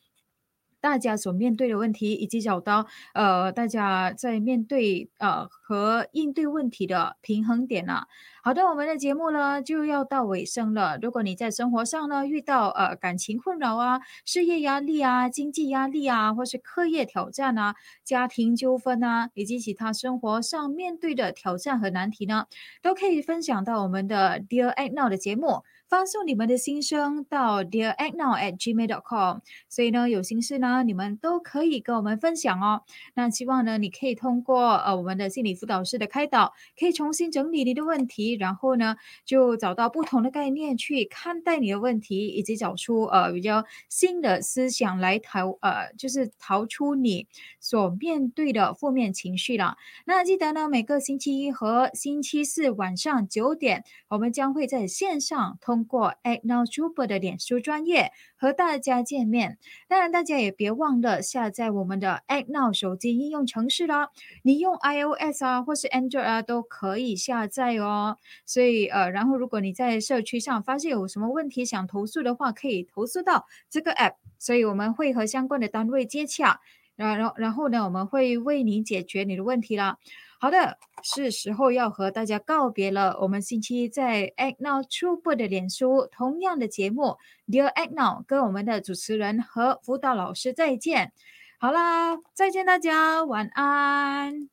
[0.83, 8.05] 大家所面对的问题，以及找到呃大家在面对呃和应对问题的平衡点啊。
[8.43, 10.99] 好的，我们的节目呢就要到尾声了。
[11.01, 22.47] 如果你在生活上呢遇到呃感情困扰啊、事业压力啊、经济压力啊，或是课业挑战啊、家庭纠纷啊，以及其他生活上面对的挑战和难题呢，
[22.81, 25.63] 都可以分享到我们的 Dear Act Now 的节目。
[25.93, 29.37] 发送你们的心声到 dearactnow@gmail.com，
[29.69, 32.81] 所以呢，有心事呢，你们都可以跟我们分享哦。
[33.13, 47.27] 那希望呢，你可以通过呃我们的心理辅导师的开导，可以重新整理你的问题，然后呢，就找到不同的概念去看待你的问题，以及找出呃比较新的思想来逃呃就是逃出你
[47.59, 49.77] 所面对的负面情绪了。
[50.05, 55.82] 那记得呢，每个星期一和星期四晚上九点，我们将会在线上通。
[55.83, 59.57] 过 Act Now Super 的脸书专业和大家见面。
[59.87, 64.09] 当然，大家也别忘了下载我们的 Act Now 手机应用程式啦。
[64.43, 68.17] 你用 iOS 啊，或是 Android 啊，都可以下载哦。
[68.45, 74.15] 所以呃，然后如果你在社区上发现有什么问题想投诉的话，可以投诉到这个 App。
[74.39, 76.59] 所以我们会和相关的单位接洽，
[76.95, 79.97] 然后然后呢，我们会为你解决你的问题啦。
[80.43, 83.17] 好的，是时候要和大家告别了。
[83.21, 87.15] 我们星期一在 Act Now 初步的脸书同样的节目
[87.47, 91.13] ，Dear Act Now，跟我们的主持人和辅导老师再见。
[91.61, 94.49] 好啦，再见大家，晚安。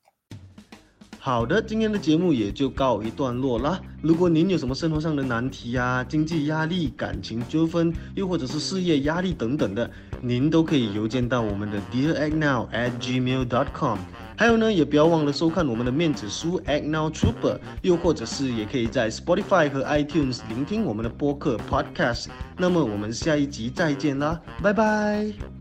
[1.18, 3.80] 好的，今天的节目也就告一段落啦。
[4.00, 9.90] 如果您有什么生活上的难题啊、经济压力、感情纠纷，又或者是事业压力等等的，
[10.22, 13.98] 您都可以邮件到我们的 Dear Act Now at gmail.com。
[14.40, 22.28] 还有呢，也不要忘了收看我们的面子书 Act Now Trooper，又或者是也可以在 Spotify 和 iTunes 聆听我们的播客 Podcast。
[22.56, 25.59] 那么我们下一集再见啦，拜拜。